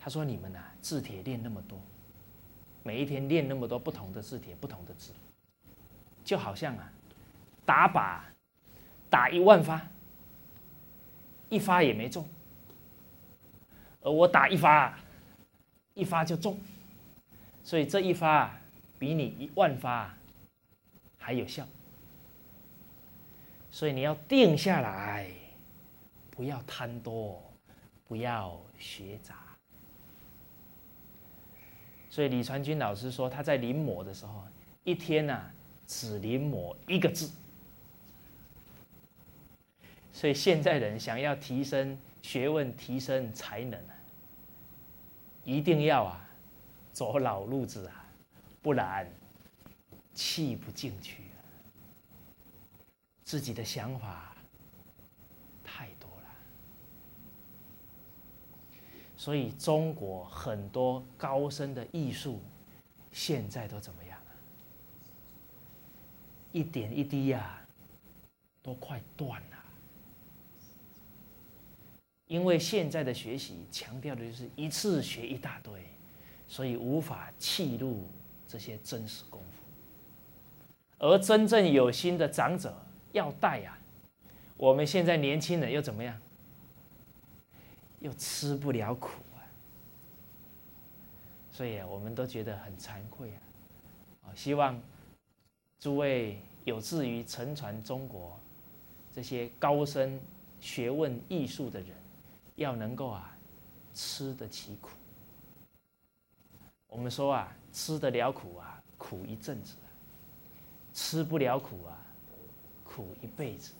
[0.00, 1.78] 他说你们呐，字帖练那么多，
[2.82, 5.12] 每一天练那么多不同的字帖、不同的字，
[6.24, 6.90] 就好像啊，
[7.66, 8.20] 打靶
[9.10, 9.86] 打一万发，
[11.50, 12.26] 一发也没中，
[14.06, 14.96] 而我打一发，
[15.94, 16.56] 一发就中，
[17.64, 18.56] 所以这一发
[19.00, 20.14] 比你一万发
[21.18, 21.66] 还有效。”
[23.68, 25.28] 所以你要定下来，
[26.30, 27.42] 不要贪多，
[28.06, 29.34] 不要学杂。
[32.08, 34.44] 所以李传君老师说，他在临摹的时候，
[34.84, 35.50] 一天呐
[35.88, 37.28] 只临摹一个字。
[40.12, 43.95] 所以现在人想要提升学问、提升才能啊，
[45.46, 46.28] 一定要啊
[46.92, 48.04] 走老路子啊，
[48.60, 49.08] 不然
[50.12, 51.22] 气不进去。
[53.22, 54.36] 自己的想法
[55.64, 56.28] 太多了，
[59.16, 62.40] 所以中国很多高深的艺术，
[63.12, 64.30] 现在都怎么样啊？
[66.52, 67.60] 一点一滴呀，
[68.62, 69.55] 都快断了。
[72.26, 75.80] 因为现在的学习强调的就是一次学一大堆，
[76.48, 78.04] 所以无法记入
[78.48, 79.46] 这些真实功夫。
[80.98, 82.74] 而真正有心的长者。
[83.12, 83.78] 要带呀！
[84.58, 86.20] 我们现在年轻人又怎么样？
[88.00, 89.40] 又吃不了苦啊！
[91.50, 93.40] 所以，我们都觉得很惭愧啊！
[94.26, 94.78] 啊，希望
[95.80, 98.38] 诸位有志于承传中国
[99.14, 100.20] 这些高深
[100.60, 101.88] 学问艺术的人，
[102.56, 103.34] 要能够啊
[103.94, 104.90] 吃得起苦。
[106.88, 109.76] 我们说啊，吃得了苦啊，苦一阵子；
[110.92, 112.02] 吃不了苦啊。
[112.88, 113.74] 苦一辈子，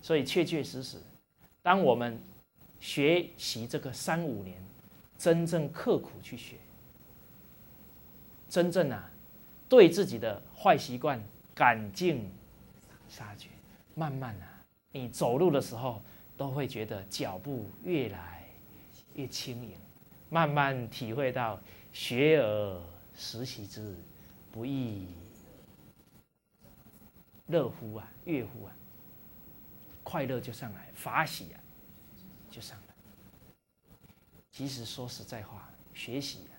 [0.00, 0.96] 所以确确实实，
[1.60, 2.18] 当我们
[2.80, 4.56] 学习这个三五年，
[5.18, 6.56] 真正刻苦去学，
[8.48, 9.10] 真正啊，
[9.68, 11.22] 对自己的坏习惯
[11.54, 12.32] 赶尽
[13.10, 13.50] 杀绝，
[13.94, 16.00] 慢慢啊，你走路的时候
[16.40, 18.48] 都会觉得脚步越来
[19.12, 19.76] 越轻盈，
[20.30, 21.60] 慢慢体会到
[21.92, 22.82] 学而
[23.14, 23.94] 时习之，
[24.50, 25.06] 不亦？
[27.48, 28.72] 乐乎啊，悦乎啊，
[30.02, 31.60] 快乐就上来，法喜啊
[32.50, 32.94] 就上来。
[34.50, 36.56] 其实说实在话，学习啊，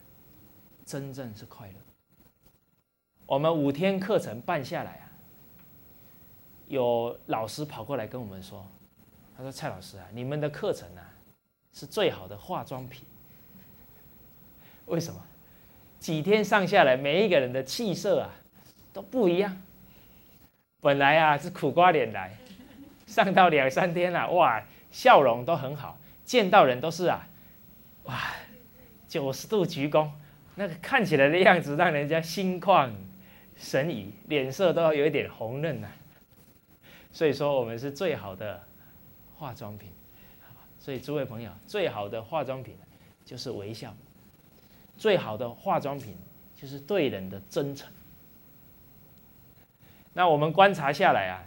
[0.86, 1.74] 真正是快乐。
[3.26, 5.12] 我们五天课程办下来啊，
[6.68, 8.64] 有老师跑过来跟我们说，
[9.42, 11.02] 他说：“蔡老师啊，你们的课程啊，
[11.74, 13.04] 是最好的化妆品。
[14.86, 15.20] 为什么？
[16.00, 18.30] 几天上下来，每一个人的气色啊
[18.94, 19.60] 都不一样。”
[20.80, 22.36] 本来啊是苦瓜脸来，
[23.08, 27.28] 上到两三天了，哇，笑容都很好，见到人都是啊，
[28.04, 28.34] 哇，
[29.08, 30.08] 九十度鞠躬，
[30.54, 32.92] 那个看起来的样子让人家心旷
[33.58, 35.88] 神怡，脸色都要有一点红润呐。
[37.12, 38.64] 所以说我们是最好的
[39.42, 39.90] 化妆品，
[40.80, 42.76] 所以诸位朋友，最好的化妆品
[43.26, 43.92] 就是微笑，
[45.00, 46.16] 最好的化妆品
[46.56, 47.92] 就是对人的真诚。
[50.14, 51.42] 那我们观察下来啊，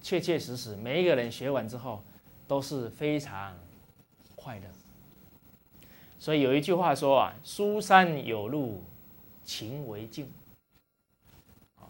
[0.00, 2.02] 确确实实，每一个人学完之后
[2.48, 3.54] 都是非常
[4.34, 4.64] 快乐。
[6.18, 8.82] 所以有一句话说啊：“书山有路
[9.44, 10.32] 勤为径。”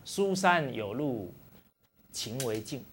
[0.05, 1.33] 书山有路
[2.11, 2.85] 勤为径。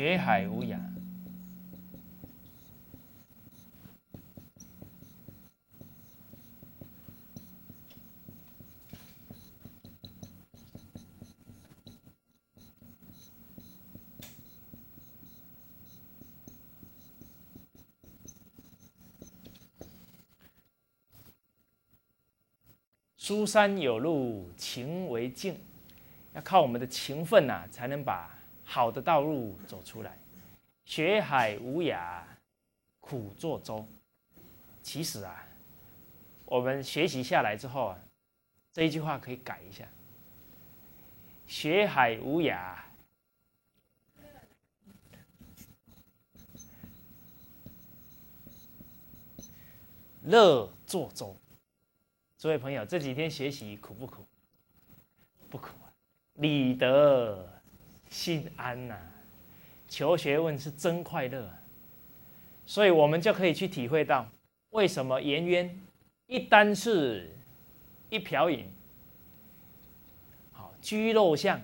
[0.00, 0.78] 学海无涯，
[23.18, 25.58] 书山有路勤为径，
[26.32, 28.39] 要靠我们的勤奋呐，才能把。
[28.70, 30.16] 好的道路走出来。
[30.84, 32.22] 学海无涯
[33.00, 33.84] 苦作舟。
[34.80, 35.44] 其实啊
[36.44, 37.98] 我们学习下来之后啊
[38.72, 39.84] 这一句话可以改一下。
[41.48, 42.76] 学海无涯
[50.22, 51.34] 乐作舟。
[52.38, 54.24] 诸位朋友这几天学习苦不苦？
[55.50, 55.90] 不苦啊。
[56.34, 57.49] 你的
[58.10, 58.98] 心安呐。
[59.88, 61.58] 求学问是真快乐啊，
[62.66, 64.24] 所以我们就可以去体会到，
[64.70, 65.80] 为什么颜渊
[66.26, 67.28] 一箪食，
[68.08, 68.66] 一瓢饮，
[70.52, 71.60] 好居陋巷，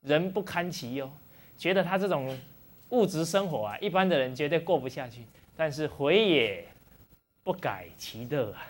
[0.00, 1.08] 人不堪其忧，
[1.56, 2.36] 觉得他这种
[2.88, 5.22] 物质生活啊，一般的人绝对过不下去。
[5.56, 6.66] 但是回也
[7.44, 8.66] 不改其乐啊。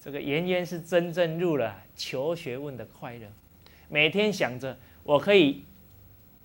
[0.00, 3.26] 这个颜渊是真正入了求学问的快乐，
[3.88, 5.64] 每天想着我可以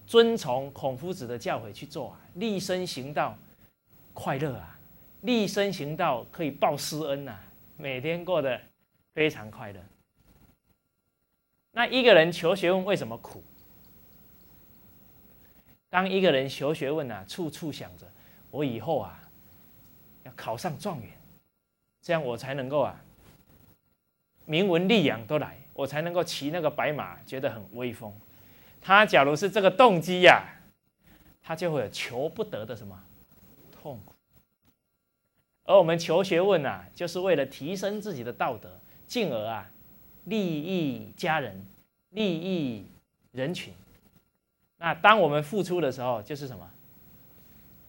[0.07, 3.37] 遵从孔夫子的教诲去做啊，立身行道，
[4.13, 4.79] 快乐啊，
[5.21, 7.37] 立身行道可以报师恩呐，
[7.77, 8.59] 每天过得
[9.13, 9.79] 非常快乐。
[11.71, 13.43] 那一个人求学问为什么苦？
[15.89, 18.05] 当一个人求学问啊，处处想着
[18.51, 19.19] 我以后啊
[20.23, 21.09] 要考上状元，
[22.01, 22.99] 这样我才能够啊。
[24.45, 28.13] 名闻利养都来，我才能够骑那个白马，觉得很威风。
[28.85, 30.45] 他假如是这个动机呀，
[31.41, 33.03] 他就会有求不得的什么
[33.71, 34.13] 痛苦。
[35.63, 39.67] 而我们求学问啊，就是为了提升自己的道德，进而啊
[40.25, 41.65] 利益家人、
[42.11, 42.85] 利益
[43.31, 43.73] 人群。
[44.77, 46.69] 那当我们付出的时候，就是什么？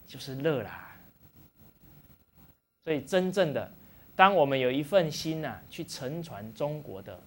[0.06, 0.96] 就是乐啦。
[2.82, 3.70] 所以真正的。
[4.14, 7.20] 当我们有一份心呐，去承传中国的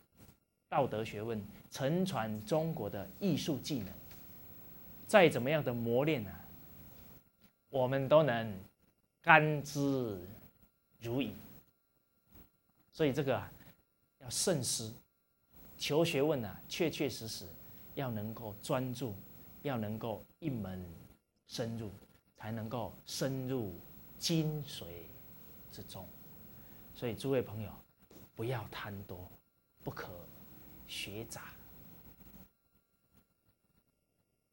[0.70, 1.42] 道德学问，
[1.72, 3.88] 承传中国的艺术技能，
[5.08, 6.46] 再怎么样的磨练啊，
[7.70, 8.56] 我们都能
[9.22, 9.80] 甘之
[11.02, 11.32] 如饴。
[12.94, 13.52] 所以这个啊，
[14.20, 14.94] 要慎思，
[15.78, 17.48] 求学问啊，确确实实
[17.96, 19.16] 要能够专注，
[19.64, 20.86] 要能够一门
[21.48, 21.90] 深入，
[22.38, 23.74] 才能够深入
[24.20, 24.84] 精髓
[25.72, 26.06] 之中。
[26.94, 27.72] 所以，诸位朋友，
[28.36, 29.18] 不要贪多，
[29.84, 30.10] 不可
[30.90, 31.44] 学杂。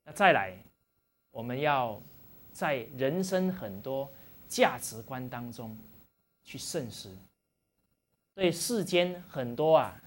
[0.04, 0.56] 那再来，
[1.32, 2.00] 我们要
[2.52, 4.08] 在人生很多
[4.46, 5.76] 价值观当中
[6.44, 7.12] 去慎思。
[8.34, 10.00] 对世间很多啊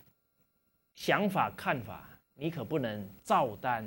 [0.94, 3.86] 想法看法，你可不能照单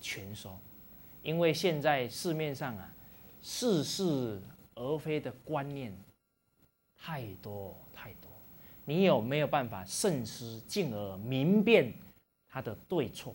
[0.00, 0.58] 全收，
[1.22, 2.92] 因为现在市面上啊
[3.40, 4.42] 似是
[4.74, 5.96] 而非的观念。
[6.98, 8.25] 太多太多，
[8.86, 11.92] 你有没有办法慎思，进而明辨
[12.48, 13.34] 他的对错？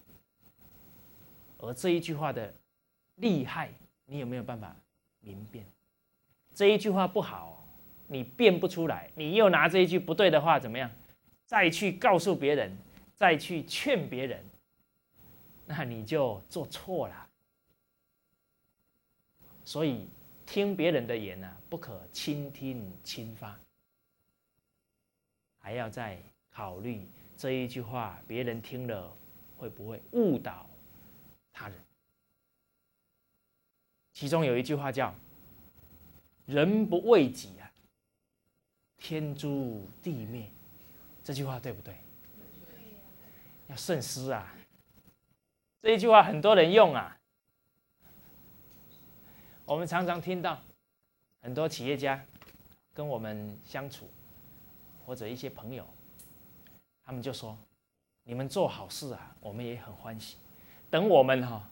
[1.60, 2.52] 而这一句话的
[3.18, 3.72] 厉害，
[4.06, 4.76] 你有没有办法
[5.20, 5.64] 明辨？
[6.56, 7.64] 这一句话不好，
[8.08, 10.90] 你辨不出来，你又拿这一句不对的话怎么样？
[11.46, 12.76] 再去告诉别人，
[13.14, 14.44] 再去劝别人，
[15.66, 17.28] 那你就做错了。
[19.66, 20.08] 所以。
[20.44, 23.58] 听别人的言呢，不可倾听轻发，
[25.62, 26.18] 还要再
[26.52, 27.08] 考虑
[27.38, 29.16] 这一句话，别人听了
[29.58, 30.70] 会不会误导
[31.54, 31.78] 他人？
[34.14, 35.16] 其中有一句话叫
[36.46, 37.72] “人不为己啊，
[38.98, 40.50] 天诛地灭”，
[41.24, 41.96] 这句话对不对？
[43.68, 44.54] 要慎思啊！
[45.82, 47.18] 这一句话很多人用啊。
[49.64, 50.62] 我们常常听到
[51.42, 52.22] 很多企业家
[52.94, 54.10] 跟我们相处，
[55.12, 55.86] 或者一些朋友，
[57.04, 57.58] 他们就说
[58.24, 60.38] ：“你们做好事啊，我们也很欢喜。
[60.90, 61.70] 等我们哈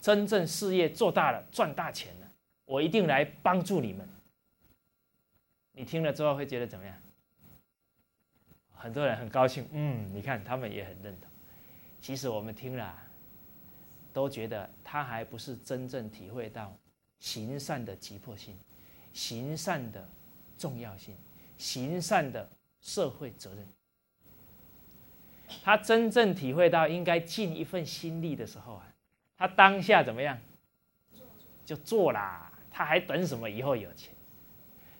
[0.00, 2.28] 真正事业做大了，赚大钱了，
[2.64, 4.04] 我一定来帮助你们。”
[5.70, 6.96] 你听了之后会觉得怎么样？
[8.72, 11.30] 很多人很高兴，嗯，你看他们也很认同。
[12.00, 12.98] 其实我们听了，
[14.12, 16.76] 都觉得他还不是真正体会到。
[17.20, 18.58] 行善的急迫性，
[19.12, 20.04] 行善的
[20.58, 21.14] 重要性，
[21.56, 22.46] 行善的
[22.80, 23.66] 社会责任。
[25.62, 28.86] 他真正体会到应该尽一份心力的时候啊，
[29.36, 30.38] 他当下怎么样？
[31.64, 32.52] 就做啦。
[32.70, 33.48] 他还等什么？
[33.48, 34.14] 以后有钱。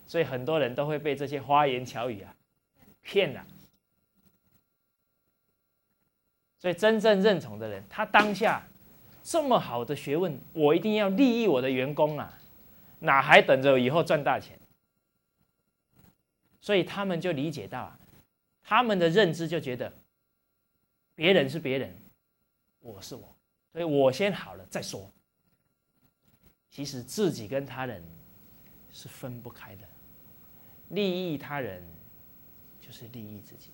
[0.07, 2.35] 所以很多人都会被这些花言巧语啊
[3.03, 3.45] 骗了。
[6.59, 8.63] 所以真正认同的人，他当下。
[9.29, 12.39] 这么好的学问，我一定要利益我的员工啊！
[13.01, 14.57] 哪还等着以后赚大钱？
[16.67, 17.99] 所以他们就理解到啊，
[18.61, 19.93] 他们的认知就觉得，
[21.15, 21.97] 别人是别人，
[22.81, 23.37] 我是我，
[23.71, 25.09] 所以我先好了再说。
[26.69, 28.03] 其实自己跟他人
[28.91, 29.87] 是分不开的，
[30.89, 31.87] 利益他人
[32.81, 33.71] 就是利益自己，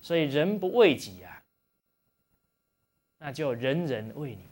[0.00, 1.42] 所以人不为己啊，
[3.18, 4.42] 那就人人为你。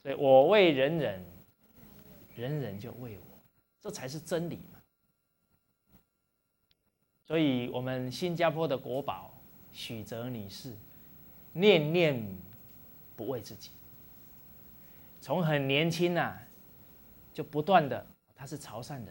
[0.00, 1.24] 所以我为人人，
[2.36, 3.38] 人人就为我，
[3.80, 4.77] 这才是真理嘛。
[7.28, 9.30] 所以，我们新加坡的国宝
[9.70, 10.74] 许哲女士，
[11.52, 12.26] 念念
[13.14, 13.70] 不为自己。
[15.20, 16.38] 从很年轻呐，
[17.30, 19.08] 就不断的，她是潮汕人，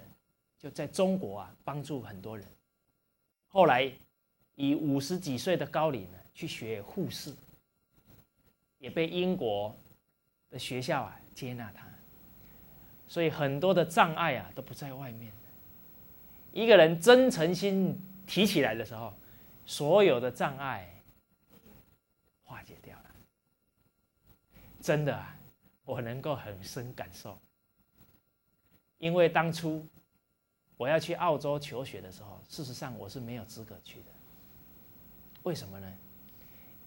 [0.57, 2.43] 就在中国啊帮助很多人。
[3.49, 3.91] 后来
[4.55, 7.32] 以五十几岁的高龄呢，去学护士，
[8.80, 9.76] 也被英国
[10.49, 11.86] 的学校啊接纳她。
[13.07, 15.32] 所以很多的障碍啊都不在外面。
[16.58, 17.95] 一个人真诚心
[18.26, 19.14] 提起来的时候，
[19.64, 20.91] 所有的障碍
[22.43, 23.05] 化解掉了。
[24.82, 25.38] 真的啊，
[25.86, 27.39] 我能够很深感受。
[28.97, 29.86] 因为当初
[30.78, 34.05] 我要去澳洲求学的时候，事实上我是没有资格去的。
[35.43, 35.93] 为什么呢？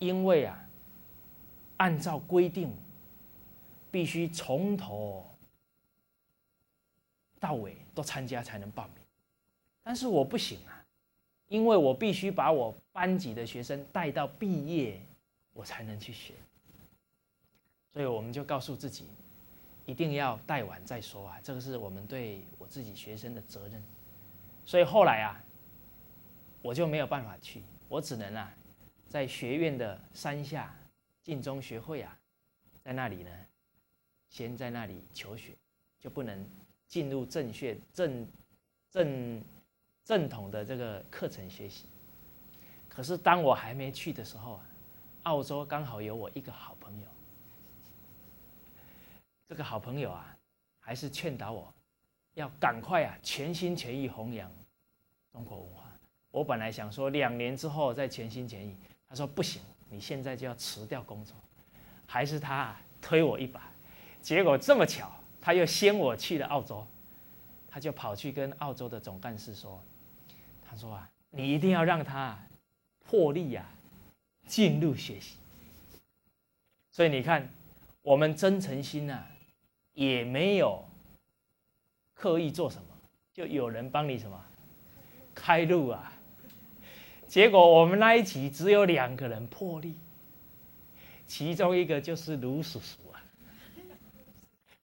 [0.01, 0.69] 因为啊，
[1.77, 2.77] 按照规定，
[3.89, 5.25] 必须从头
[7.39, 9.00] 到尾都参加才能报名。
[9.83, 10.85] 但是我不行啊，
[11.49, 15.01] 因为我必须把我班级的学生带到毕业，
[15.53, 16.35] 我才能去学。
[17.93, 19.07] 所以我们就告诉自己，
[19.87, 23.83] 一定要带完再说啊，这个是我们对我自己学生的责任。
[24.65, 25.43] 所以后来啊，
[26.63, 28.55] 我就没有办法去，我只能啊，
[29.09, 30.73] 在学院的山下
[31.23, 32.17] 晋中学会啊，
[32.85, 33.31] 在那里呢，
[34.29, 35.53] 先在那里求学，
[35.99, 36.47] 就不能
[36.87, 38.25] 进入正学正
[38.91, 39.43] 正。
[40.05, 41.87] 正统的这个课程学习，
[42.89, 44.61] 可是当我还没去的时候啊，
[45.23, 47.07] 澳洲刚好有我一个好朋友，
[49.49, 50.37] 这个好朋友啊，
[50.81, 51.73] 还是劝导我，
[52.35, 54.51] 要赶快啊，全心全意弘扬
[55.33, 55.85] 中国文化。
[56.33, 58.75] 我本来想说两年之后再全心全意，
[59.09, 61.37] 他说不行，你现在就要辞掉工作。
[62.07, 63.71] 还是他推我一把，
[64.21, 66.85] 结果这么巧，他又先我去了澳洲，
[67.69, 69.81] 他就跑去跟澳洲的总干事说。
[70.71, 72.39] 他说啊，你一定要让他
[73.05, 73.69] 破例呀，
[74.47, 75.35] 进入学习。
[76.93, 77.53] 所以你看，
[78.03, 79.27] 我们真诚心呐，
[79.95, 80.85] 也没有
[82.15, 82.85] 刻意做什么，
[83.35, 84.41] 就有人帮你什么
[85.35, 86.13] 开路啊。
[87.27, 89.97] 结果我们那一集只有两个人破例，
[91.27, 93.21] 其中一个就是卢叔叔啊。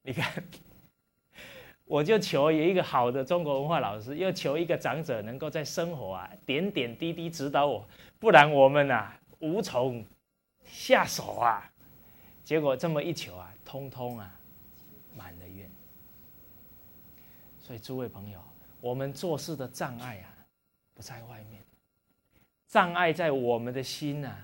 [0.02, 0.44] 你看。
[1.88, 10.04] 我就求有一个好的中国文化老师，又求一个长者能够在生活啊点点滴滴指导我，不然我们啊无从
[10.66, 11.68] 下手啊。
[12.44, 14.30] 结果这么一求啊，通通啊
[15.16, 15.68] 满了愿。
[17.62, 18.38] 所以诸位朋友，
[18.82, 20.28] 我们做事的障碍啊
[20.94, 21.62] 不在外面，
[22.66, 24.36] 障碍在我们的心呐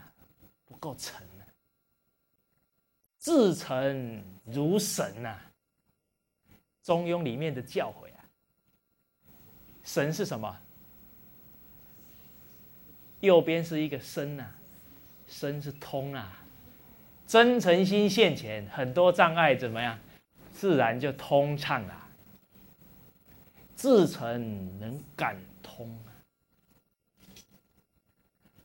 [0.65, 1.45] 不够诚啊，
[3.21, 5.39] 至诚如神呐。
[6.85, 8.21] 中庸里面的教诲啊，
[9.83, 10.57] 神是什么？
[13.21, 14.45] 右边是一个身呐，
[15.27, 16.45] 身是通啊，
[17.27, 19.99] 真诚心现前，很多障碍怎么样，
[20.53, 22.03] 自然就通畅了。
[23.75, 26.13] 自诚能感通啊，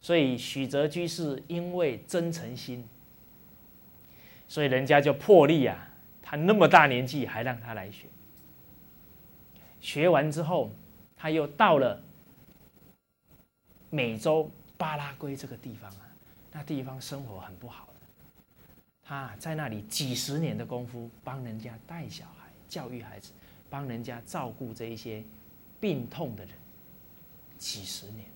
[0.01, 2.85] 所以许哲居士因为真诚心，
[4.49, 5.88] 所以人家就破例啊。
[6.29, 8.05] 他那么大年纪还让他来学，
[9.81, 10.69] 学完之后，
[11.17, 11.99] 他又到了
[13.89, 16.07] 美洲巴拉圭这个地方啊，
[16.51, 17.93] 那地方生活很不好的。
[19.01, 23.31] 他在那里几十年的功夫，帮人家带小孩、教育孩子，
[23.67, 25.23] 帮人家照顾这一些
[25.79, 26.53] 病痛的人，
[27.57, 28.27] 几十年。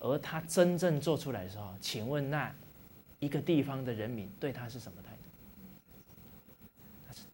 [0.00, 2.52] 而他真正做出来的时候，请问那
[3.20, 5.07] 一个地方的人民对他是什么的？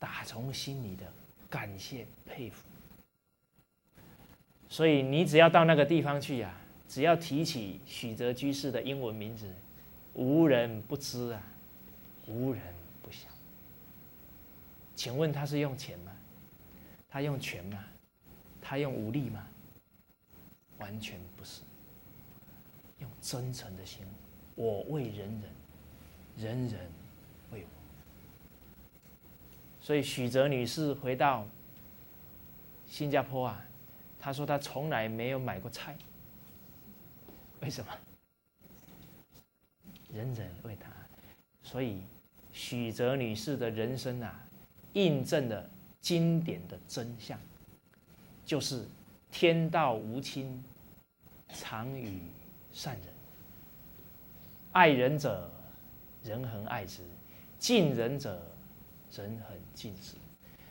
[0.05, 1.11] 打从心里的
[1.49, 2.63] 感谢佩服，
[4.69, 6.55] 所以你只要到那个地方去呀，
[6.87, 9.51] 只要提起许哲居士的英文名字，
[10.13, 11.43] 无人不知啊，
[12.27, 12.61] 无人
[13.03, 13.27] 不晓。
[14.95, 16.13] 请问他是用钱吗？
[17.09, 17.83] 他用权吗？
[18.61, 19.43] 他用武力吗？
[20.77, 21.63] 完全不是，
[22.99, 24.05] 用真诚的心，
[24.55, 25.43] 我为人人，
[26.37, 27.04] 人人。
[29.85, 31.47] 所以许哲女士回到
[32.87, 33.63] 新加坡啊，
[34.19, 35.95] 她说她从来没有买过菜。
[37.61, 37.93] 为什么？
[40.11, 40.91] 人人为她。
[41.63, 42.01] 所以
[42.51, 44.41] 许哲女士的人生啊，
[44.95, 45.69] 印证了
[46.01, 47.39] 经典的真相，
[48.47, 48.87] 就是
[49.31, 50.65] 天道无亲，
[51.51, 52.23] 常与
[52.73, 53.05] 善人。
[54.73, 55.51] 爱人者，
[56.23, 57.03] 人恒爱之；
[57.59, 58.43] 敬人者。
[59.23, 60.17] 人很近视，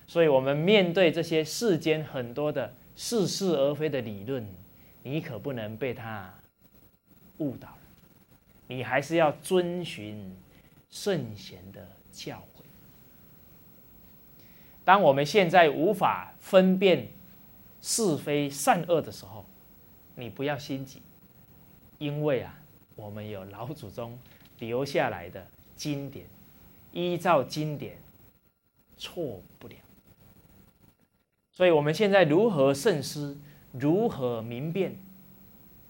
[0.08, 4.46] 所以我们面对这些世间很多的似是而非的理论，
[5.02, 6.34] 你可不能被他
[7.38, 7.70] 误导。
[8.68, 10.36] 你还是要遵循
[10.90, 12.64] 圣贤的教诲。
[14.86, 17.08] 当我们现在无法分辨
[17.82, 19.46] 是非善恶的时候，
[20.16, 21.02] 你不要心急，
[21.98, 22.58] 因为啊，
[22.96, 24.18] 我们有老祖宗
[24.60, 26.26] 留下来的经典，
[26.92, 27.98] 依照经典，
[29.04, 29.76] 错不了。
[31.52, 33.38] 所以，我们现在如何慎思，
[33.74, 34.96] 如何明辨，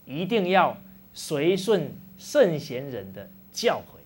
[0.04, 0.76] 一定要
[1.14, 4.00] 随顺圣贤人的教诲，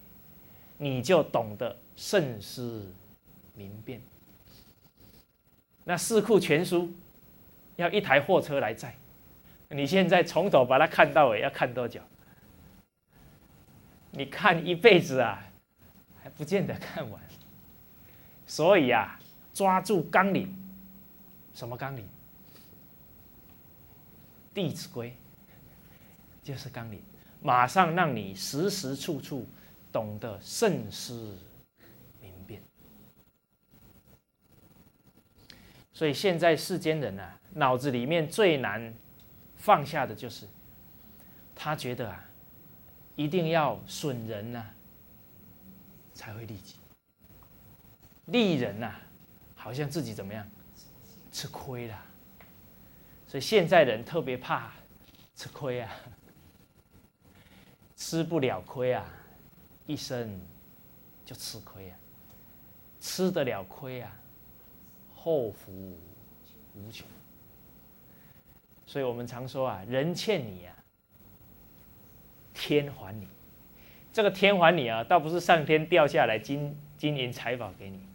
[0.78, 2.92] 你就懂得慎思
[3.56, 4.02] 明辨。
[5.86, 6.84] 那《四库全书》
[7.78, 8.94] 要一台货车来载，
[9.70, 12.02] 你现在从头把它看到尾，要看多久？
[14.12, 15.42] 你看一辈子啊，
[16.22, 17.22] 还不见得看完。
[18.48, 19.20] 所以啊，
[19.54, 20.56] 抓住纲领，
[21.54, 22.04] 什么纲领？
[24.54, 25.16] 《弟子规》
[26.48, 27.00] 就是纲领，
[27.44, 29.46] 马上让你时时处处
[29.92, 31.38] 懂得慎思
[32.22, 32.62] 明辨。
[35.94, 38.94] 所以现在世间人啊，脑子里面最难
[39.58, 40.48] 放下的就是，
[41.54, 42.24] 他觉得啊，
[43.16, 44.66] 一定要损人呐，
[46.14, 46.77] 才会利己；
[48.28, 48.96] 利人呐，
[49.56, 50.48] 好像自己怎么样
[51.32, 52.06] 吃亏了。
[53.28, 54.72] 所以现在人特别怕
[55.36, 55.92] 吃亏啊，
[57.98, 59.06] 吃不了亏啊，
[59.86, 60.40] 一生
[61.26, 61.98] 就吃亏啊，
[63.02, 64.12] 吃得了亏啊。
[65.14, 65.98] 后福
[66.74, 67.06] 无穷，
[68.86, 70.74] 所以我们常说啊，人欠你啊，
[72.54, 73.28] 天还你。
[74.14, 78.07] 这个天还你啊，倒不是上天掉下来金金银财宝给你，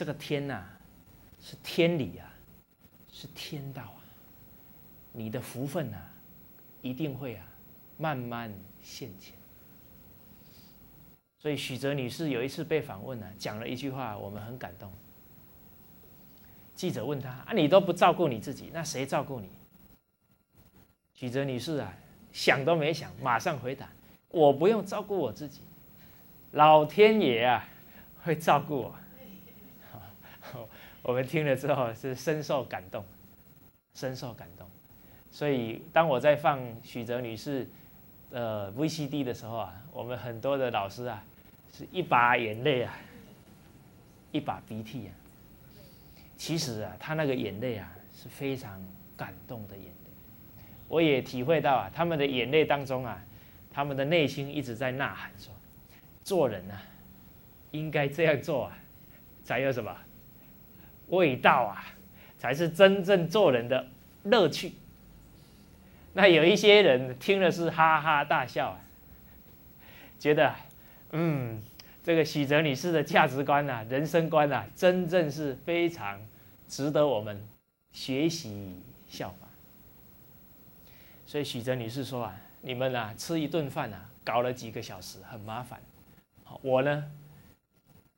[0.00, 0.64] 这个天呐，
[1.42, 2.32] 是天理啊，
[3.12, 4.00] 是天道啊。
[5.12, 5.98] 你的福分呐，
[6.80, 7.46] 一定会啊，
[7.98, 9.34] 慢慢现前。
[11.38, 14.90] 所以许哲女士有一次被访问呢，讲了一句话，我们很感动。
[16.74, 19.50] 记者问他：“啊，你都不照顾你自己，那谁照顾你？”
[21.12, 21.94] 许哲女士啊，
[22.32, 23.86] 想都没想，马上回答
[24.32, 25.60] ：“我不用照顾我自己，
[26.52, 27.68] 老天爷啊
[28.22, 28.94] 会照顾我。”
[31.02, 33.04] 我们听了之后是深受感动，
[33.94, 34.66] 深受感动。
[35.30, 37.68] 所以当我在放许哲女士
[38.30, 41.24] 呃 VCD 的时候啊，我们很多的老师啊，
[41.72, 42.94] 是一把眼泪啊，
[44.32, 45.12] 一把鼻涕啊。
[46.36, 48.82] 其实啊，他那个眼泪啊是非常
[49.16, 50.10] 感动的眼泪，
[50.88, 53.22] 我也体会到啊，他们的眼泪当中啊，
[53.72, 55.52] 他们的内心一直在呐喊说：
[56.24, 56.82] 做人啊，
[57.70, 58.78] 应该这样做啊，
[59.44, 59.96] 才有什么
[61.10, 61.84] 味道啊，
[62.38, 63.86] 才是真正做人的
[64.24, 64.72] 乐趣。
[66.14, 68.80] 那有一些人听了是哈哈大笑啊，
[70.18, 70.52] 觉得
[71.12, 71.62] 嗯，
[72.02, 76.20] 这个许哲女士的价值观啊，人生观啊，真正是非常。
[76.68, 77.36] 值得我们
[77.90, 79.50] 学习效仿。
[81.26, 85.80] 所以许哲女士说啊：“你们啊，吃一顿饭啊，搞了几个小时，很麻烦。
[86.44, 87.04] 好，我呢，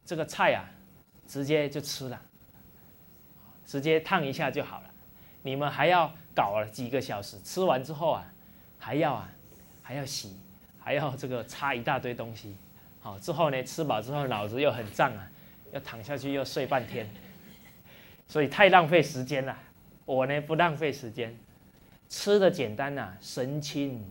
[0.05, 0.69] 这个菜啊，
[1.27, 2.21] 直接就吃了，
[3.73, 4.91] 直接烫一下就好了。
[5.41, 8.31] 你们还要搞了几个小时，吃完之后啊，
[8.79, 9.33] 还要啊，
[9.83, 10.37] 还要洗，
[10.79, 12.55] 还要这个擦一大堆东西。
[13.01, 15.27] 好，之后呢，吃饱之后脑子又很胀啊，
[15.73, 17.09] 要躺下去又睡半天。”
[18.29, 19.57] 所以太浪费时间了，
[20.05, 21.35] 我呢不浪费时间，
[22.11, 24.05] 吃的简单呐，神清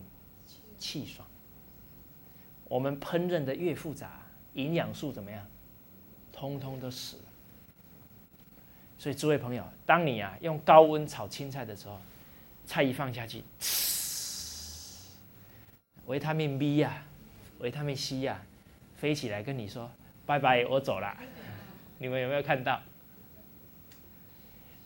[0.79, 1.27] 气爽。
[2.67, 4.23] 我们烹饪的越复杂，
[4.55, 5.45] 营养素怎么样？
[6.31, 7.23] 通通都死了。
[9.01, 11.99] 所以诸位朋友，当你啊用高温炒青菜的时候，
[12.67, 13.43] 菜一放下去，
[16.05, 17.03] 维他命 B 呀，
[17.57, 18.39] 维他命 C 呀，
[18.97, 19.89] 飞起来跟你说
[20.23, 21.17] 拜拜，我走了。
[21.97, 22.79] 你们有没有看到？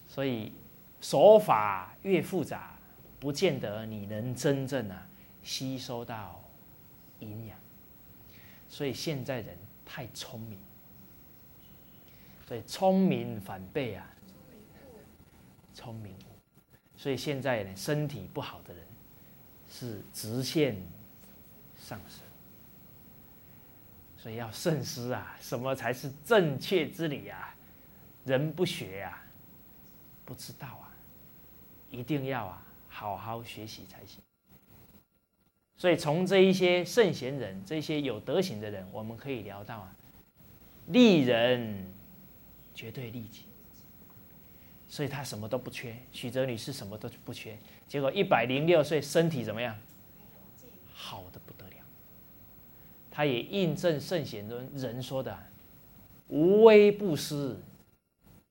[0.08, 0.54] 所以
[1.02, 2.74] 手法越复杂，
[3.20, 5.06] 不见得你能真正啊
[5.44, 6.42] 吸收到
[7.20, 7.58] 营养。
[8.70, 10.58] 所以现在人太聪明，
[12.48, 14.10] 所以聪明反被啊
[15.74, 16.14] 聪明。
[16.96, 18.86] 所以现在呢，身体不好的人
[19.70, 20.76] 是直线
[21.78, 22.22] 上升。
[24.18, 27.56] 所以要慎思啊，什么才是正确之理啊？
[28.26, 29.22] 人不学啊。
[30.24, 30.90] 不知道啊，
[31.92, 34.20] 一定要啊，好好学习才行。
[35.78, 39.96] 所以从这一些圣贤人、这些有德行的人，我们可以聊到啊，
[40.88, 41.86] 利人
[42.76, 43.44] 绝对利己，
[44.90, 45.96] 所以他什么都不缺。
[46.12, 47.58] 许哲女士什么都不缺，
[47.88, 49.76] 结果一百零六岁，身体怎么样？
[50.94, 51.76] 好的不得了。
[53.10, 55.38] 他也印证圣贤中人说的
[56.28, 57.58] “无微不施”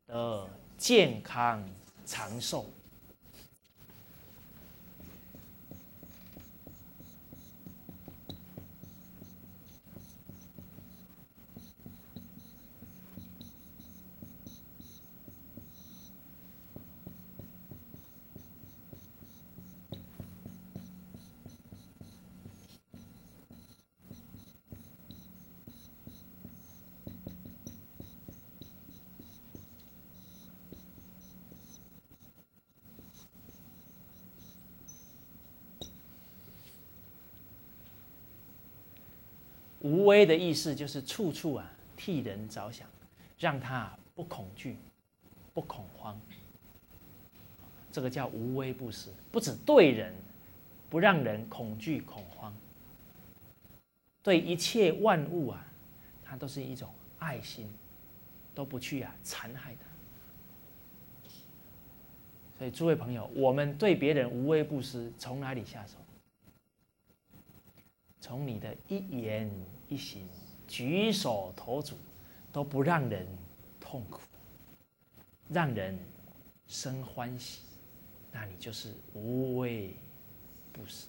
[0.09, 0.49] 的
[0.79, 1.63] 健康
[2.07, 2.67] 长寿。
[39.81, 42.89] 无微的意思就是处处啊替人着想，
[43.39, 44.77] 让他不恐惧、
[45.53, 46.19] 不恐慌。
[47.91, 50.15] 这个叫无微不施，不止对人，
[50.89, 52.55] 不让人恐惧恐慌，
[54.23, 55.65] 对一切万物啊，
[56.23, 56.89] 它都是一种
[57.19, 57.69] 爱心，
[58.55, 61.31] 都不去啊残害它。
[62.59, 65.97] 所以诸位朋友，我们对别人无微不施，从哪里下手？
[68.21, 69.51] 从你的一言
[69.95, 70.27] 一行、
[70.67, 71.95] 举手投足，
[72.53, 73.25] 都不让人
[73.79, 74.21] 痛苦，
[75.49, 75.97] 让人
[76.67, 77.61] 生欢喜，
[78.33, 79.95] 那你就是无畏
[80.73, 81.07] 不死。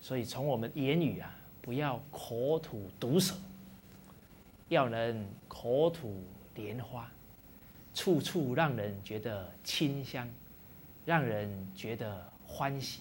[0.00, 3.34] 所以从我们言语啊，不要口吐毒舌，
[4.68, 6.22] 要能口吐
[6.54, 7.10] 莲花，
[7.94, 10.28] 处处让人觉得清香，
[11.04, 13.00] 让人觉得欢喜。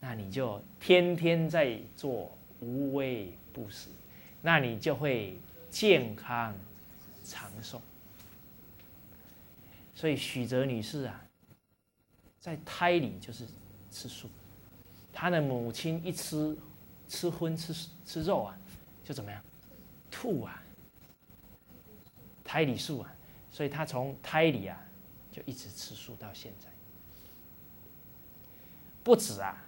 [0.00, 2.30] 那你就天天在做
[2.60, 3.88] 无微不施，
[4.42, 5.38] 那你就会
[5.70, 6.54] 健康
[7.24, 7.80] 长寿。
[9.94, 11.24] 所以许哲女士啊，
[12.40, 13.46] 在胎里就是
[13.90, 14.28] 吃素，
[15.12, 16.56] 她的母亲一吃
[17.08, 18.58] 吃荤吃吃肉啊，
[19.04, 19.42] 就怎么样
[20.10, 20.62] 吐啊，
[22.44, 23.14] 胎里素啊，
[23.50, 24.78] 所以她从胎里啊
[25.30, 26.68] 就一直吃素到现在，
[29.02, 29.62] 不止啊。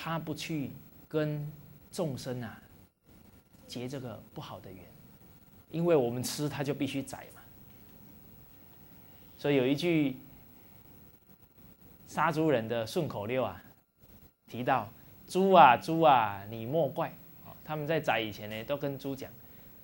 [0.00, 0.70] 她不去
[1.08, 1.44] 跟
[1.90, 2.60] 众生啊
[3.66, 4.84] 结这个不好的缘，
[5.70, 7.40] 因为我们吃他就必须宰嘛。
[9.36, 10.16] 所以有一句
[12.06, 13.62] 杀猪人的顺口溜啊，
[14.48, 14.88] 提到
[15.26, 17.12] 猪啊猪啊你莫怪，
[17.64, 19.30] 他们在宰以前呢都跟猪讲，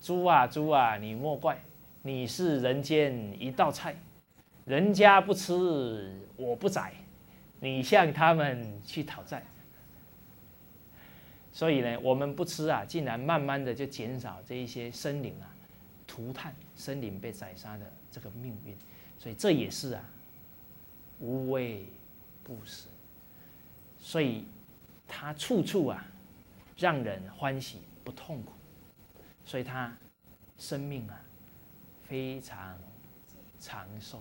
[0.00, 1.60] 猪啊猪啊你莫怪，
[2.02, 3.94] 你是人间一道菜，
[4.64, 6.92] 人家不吃我不宰，
[7.60, 9.44] 你向他们去讨债。
[11.56, 15.46] 所以呢，我们不吃啊，竟然慢慢的就减少这一些生灵啊，
[16.04, 18.76] 涂炭生灵被宰杀的这个命运。
[19.20, 20.04] 所以这也是啊，
[21.20, 21.86] 无畏
[22.42, 22.88] 不施。
[24.00, 24.44] 所以
[25.06, 26.04] 他处处啊，
[26.76, 28.52] 让人欢喜不痛苦。
[29.46, 29.96] 所以他
[30.58, 31.16] 生命啊，
[32.02, 32.76] 非常
[33.60, 34.20] 长寿。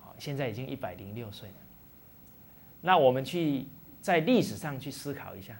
[0.00, 1.54] 好，现在已经一百零六岁了。
[2.80, 3.66] 那我们去。
[4.04, 5.56] 在历史上去思考一下，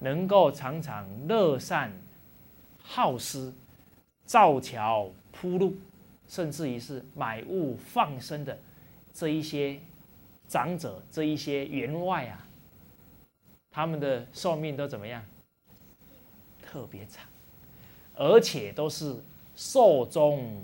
[0.00, 1.90] 能够常常乐善
[2.82, 3.50] 好施、
[4.26, 5.74] 造桥铺路，
[6.28, 8.58] 甚至于是买物放生的
[9.14, 9.80] 这一些
[10.46, 12.46] 长者、这一些员外啊，
[13.70, 15.24] 他们的寿命都怎么样？
[16.60, 17.24] 特别长，
[18.14, 19.16] 而且都是
[19.56, 20.62] 寿终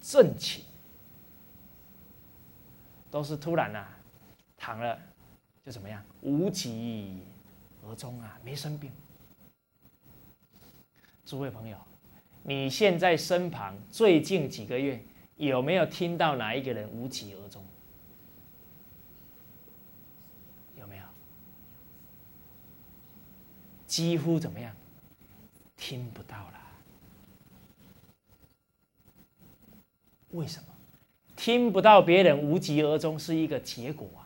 [0.00, 0.60] 正寝，
[3.10, 3.88] 都是突然啊，
[4.56, 4.96] 躺了。
[5.64, 7.22] 就怎么样，无疾
[7.82, 8.92] 而终啊，没生病。
[11.24, 11.78] 诸位朋友，
[12.42, 15.02] 你现在身旁最近几个月
[15.36, 17.64] 有没有听到哪一个人无疾而终？
[20.78, 21.04] 有没有？
[23.86, 24.76] 几乎怎么样？
[25.76, 26.60] 听不到了。
[30.32, 30.66] 为什么？
[31.36, 34.23] 听不到别人无疾而终是一个结果啊。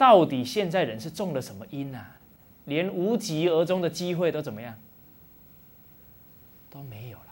[0.00, 2.16] 到底现在人是中了什么因啊？
[2.64, 4.74] 连无疾而终的机会都怎么样？
[6.70, 7.24] 都没有了。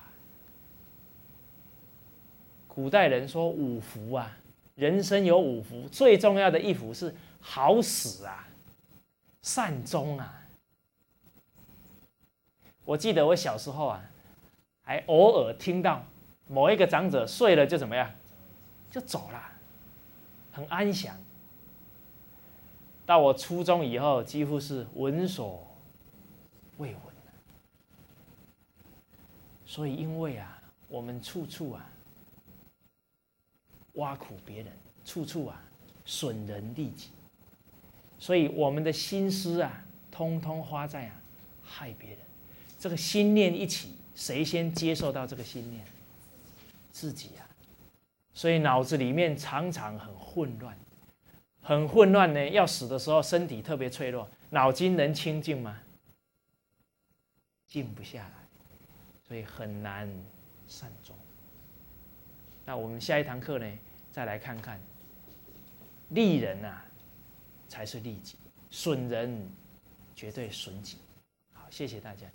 [2.66, 4.36] 古代人说五福啊，
[4.74, 8.46] 人生有五福，最重要的一福是好死啊，
[9.40, 10.42] 善终啊。
[12.84, 14.04] 我记得我小时候啊，
[14.82, 16.04] 还偶尔听到
[16.46, 18.10] 某一个长者睡了就怎么样，
[18.90, 19.42] 就走了，
[20.52, 21.16] 很安详。
[23.09, 25.66] 到我初中以后，几乎是闻所
[26.76, 27.00] 未闻
[29.64, 31.90] 所以，因为啊，我们处处啊
[33.94, 34.70] 挖苦别人，
[35.06, 35.59] 处处啊
[36.04, 37.09] 损人利己。
[38.18, 41.18] 所以我们的心思啊，通通花在啊
[41.64, 42.18] 害别人。
[42.78, 45.82] 这个心念一起，谁先接受到这个心念？
[46.92, 47.48] 自己啊。
[48.34, 50.76] 所以脑子里面常常很混乱，
[51.68, 52.48] 很混乱呢。
[52.48, 55.78] 要死的时候，身体特别脆弱，脑筋能清静吗？
[57.66, 58.32] 静不下来，
[59.26, 60.10] 所以很难
[60.66, 61.14] 善终。
[62.64, 63.70] 那我们下一堂课呢，
[64.10, 64.80] 再来看看
[66.08, 66.82] 利人啊，
[67.68, 68.36] 才是利己；
[68.70, 69.46] 损人
[70.16, 70.96] 绝对损己。
[71.52, 72.26] 好，谢谢大家。